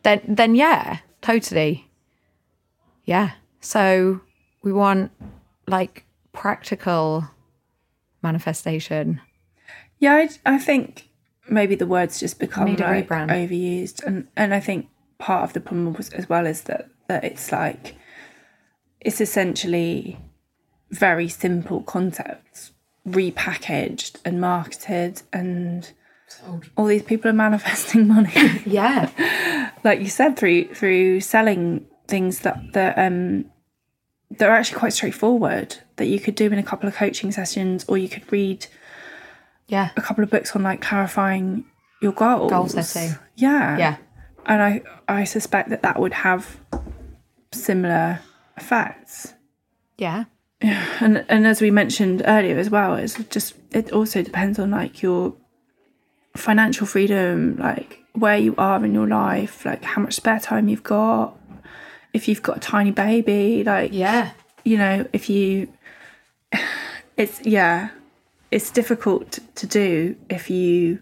then 0.02 0.20
then 0.26 0.54
yeah 0.56 0.98
totally 1.22 1.88
yeah 3.04 3.32
so 3.60 4.20
we 4.62 4.72
want 4.72 5.10
like 5.66 6.04
practical 6.32 7.28
manifestation? 8.22 9.20
Yeah, 9.98 10.14
I, 10.14 10.28
I 10.54 10.58
think 10.58 11.08
maybe 11.48 11.74
the 11.74 11.86
words 11.86 12.20
just 12.20 12.38
become 12.38 12.66
Need 12.66 12.80
like 12.80 13.08
overused, 13.08 14.02
and 14.04 14.28
and 14.36 14.54
I 14.54 14.60
think 14.60 14.88
part 15.18 15.44
of 15.44 15.52
the 15.52 15.60
problem 15.60 15.92
was, 15.94 16.10
as 16.10 16.28
well 16.28 16.46
is 16.46 16.62
that 16.62 16.88
that 17.08 17.24
it's 17.24 17.52
like 17.52 17.94
it's 19.00 19.20
essentially 19.20 20.18
very 20.90 21.28
simple 21.28 21.82
concepts 21.82 22.72
repackaged 23.06 24.18
and 24.24 24.40
marketed, 24.40 25.22
and 25.32 25.92
all 26.76 26.86
these 26.86 27.02
people 27.02 27.30
are 27.30 27.34
manifesting 27.34 28.08
money, 28.16 28.62
yeah. 28.66 29.10
Like 29.84 30.00
you 30.00 30.08
said, 30.08 30.36
through 30.36 30.74
through 30.74 31.20
selling 31.20 31.86
things 32.06 32.40
that 32.40 32.72
that 32.72 32.98
um 32.98 33.46
that 34.38 34.48
are 34.48 34.54
actually 34.54 34.78
quite 34.78 34.92
straightforward 34.92 35.76
that 35.96 36.06
you 36.06 36.18
could 36.20 36.34
do 36.34 36.46
in 36.46 36.58
a 36.58 36.62
couple 36.62 36.88
of 36.88 36.94
coaching 36.94 37.32
sessions, 37.32 37.84
or 37.88 37.98
you 37.98 38.08
could 38.08 38.30
read 38.32 38.66
yeah 39.68 39.90
a 39.96 40.02
couple 40.02 40.22
of 40.22 40.30
books 40.30 40.54
on 40.54 40.62
like 40.62 40.80
clarifying 40.80 41.64
your 42.02 42.12
goals. 42.12 42.50
Goal 42.50 42.68
setting. 42.68 43.18
Yeah. 43.36 43.78
yeah 43.78 43.96
And 44.46 44.62
I 44.62 44.82
I 45.08 45.24
suspect 45.24 45.70
that 45.70 45.82
that 45.82 45.98
would 45.98 46.12
have 46.12 46.60
similar 47.52 48.20
effects. 48.56 49.34
yeah 49.98 50.24
And 51.00 51.24
and 51.28 51.46
as 51.46 51.60
we 51.60 51.70
mentioned 51.70 52.22
earlier 52.26 52.58
as 52.58 52.70
well, 52.70 52.94
it's 52.94 53.22
just 53.24 53.54
it 53.72 53.92
also 53.92 54.22
depends 54.22 54.58
on 54.58 54.70
like 54.70 55.02
your 55.02 55.34
financial 56.36 56.86
freedom, 56.86 57.56
like 57.56 58.00
where 58.12 58.38
you 58.38 58.54
are 58.56 58.84
in 58.84 58.94
your 58.94 59.08
life, 59.08 59.64
like 59.64 59.82
how 59.82 60.02
much 60.02 60.14
spare 60.14 60.40
time 60.40 60.68
you've 60.68 60.82
got. 60.82 61.36
If 62.14 62.28
you've 62.28 62.42
got 62.42 62.56
a 62.56 62.60
tiny 62.60 62.92
baby, 62.92 63.62
like 63.62 63.92
yeah 63.92 64.30
you 64.64 64.78
know, 64.78 65.06
if 65.12 65.30
you 65.30 65.68
it's 67.16 67.40
yeah, 67.44 67.90
it's 68.50 68.70
difficult 68.70 69.38
to 69.54 69.66
do 69.66 70.16
if 70.28 70.50
you 70.50 71.00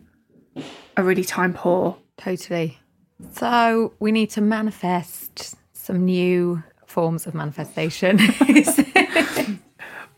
are 0.96 1.04
really 1.04 1.24
time 1.24 1.54
poor. 1.54 1.96
Totally. 2.18 2.78
So 3.32 3.94
we 4.00 4.12
need 4.12 4.30
to 4.30 4.40
manifest 4.40 5.54
some 5.72 6.04
new 6.04 6.62
forms 6.86 7.26
of 7.26 7.34
manifestation. 7.34 8.16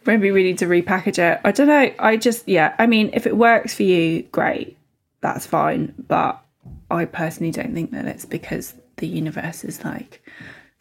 Maybe 0.06 0.30
we 0.30 0.42
need 0.42 0.58
to 0.58 0.66
repackage 0.66 1.18
it. 1.18 1.40
I 1.44 1.52
don't 1.52 1.68
know. 1.68 1.90
I 1.98 2.16
just 2.16 2.48
yeah, 2.48 2.74
I 2.78 2.86
mean, 2.86 3.10
if 3.12 3.26
it 3.26 3.36
works 3.36 3.74
for 3.74 3.84
you, 3.84 4.22
great. 4.24 4.76
That's 5.20 5.46
fine. 5.46 5.94
But 6.08 6.42
I 6.90 7.04
personally 7.04 7.52
don't 7.52 7.74
think 7.74 7.92
that 7.92 8.06
it's 8.06 8.24
because 8.24 8.74
the 8.96 9.06
universe 9.06 9.64
is 9.64 9.84
like 9.84 10.22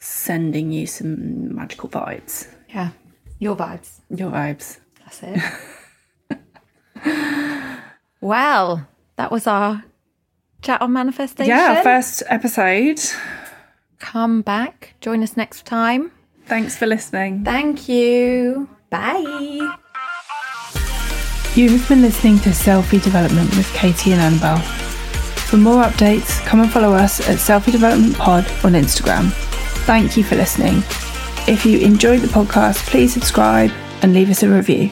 sending 0.04 0.72
you 0.72 0.86
some 0.86 1.56
magical 1.56 1.90
vibes. 1.90 2.48
yeah. 2.70 2.90
Your 3.40 3.56
vibes. 3.58 4.00
Your 4.10 4.32
vibes. 4.32 4.80
That's 5.00 5.22
it. 5.24 5.42
well, 8.22 8.88
that 9.18 9.32
was 9.32 9.48
our 9.48 9.84
chat 10.62 10.82
on 10.82 10.94
manifestation. 10.94 11.50
Yeah, 11.50 11.82
first 11.84 12.24
episode. 12.30 13.02
Come 14.00 14.42
back. 14.44 14.94
Join 15.02 15.24
us 15.24 15.36
next 15.36 15.66
time. 15.66 16.12
Thanks 16.46 16.78
for 16.78 16.86
listening. 16.86 17.44
Thank 17.44 17.90
you. 17.90 18.70
Bye. 18.90 19.76
You've 21.56 21.88
been 21.90 22.02
listening 22.02 22.40
to 22.40 22.50
Selfie 22.50 23.04
Development 23.04 23.50
with 23.58 23.72
Katie 23.74 24.12
and 24.14 24.22
Annabelle. 24.22 24.60
For 25.48 25.58
more 25.58 25.84
updates, 25.84 26.44
come 26.46 26.62
and 26.62 26.72
follow 26.72 26.94
us 26.94 27.20
at 27.30 27.38
Selfie 27.38 27.72
Development 27.72 28.16
Pod 28.16 28.46
on 28.64 28.74
Instagram. 28.74 29.32
Thank 29.86 30.16
you 30.16 30.24
for 30.24 30.36
listening. 30.36 30.78
If 31.46 31.66
you 31.66 31.80
enjoyed 31.80 32.22
the 32.22 32.28
podcast, 32.28 32.88
please 32.90 33.14
subscribe 33.14 33.70
and 34.02 34.14
leave 34.14 34.30
us 34.30 34.42
a 34.42 34.50
review. 34.50 34.92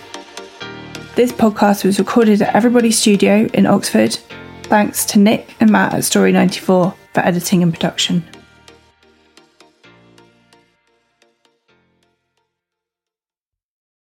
This 1.15 1.31
podcast 1.31 1.85
was 1.85 1.97
recorded 1.97 2.41
at 2.41 2.53
Every 2.53 2.69
Body 2.69 2.91
Studio 2.91 3.47
in 3.53 3.65
Oxford. 3.65 4.15
Thanks 4.63 5.05
to 5.05 5.19
Nick 5.19 5.55
and 5.59 5.71
Matt 5.71 5.93
at 5.93 6.03
Story 6.03 6.31
94 6.33 6.93
for 7.13 7.19
editing 7.21 7.63
and 7.63 7.73
production. 7.73 8.25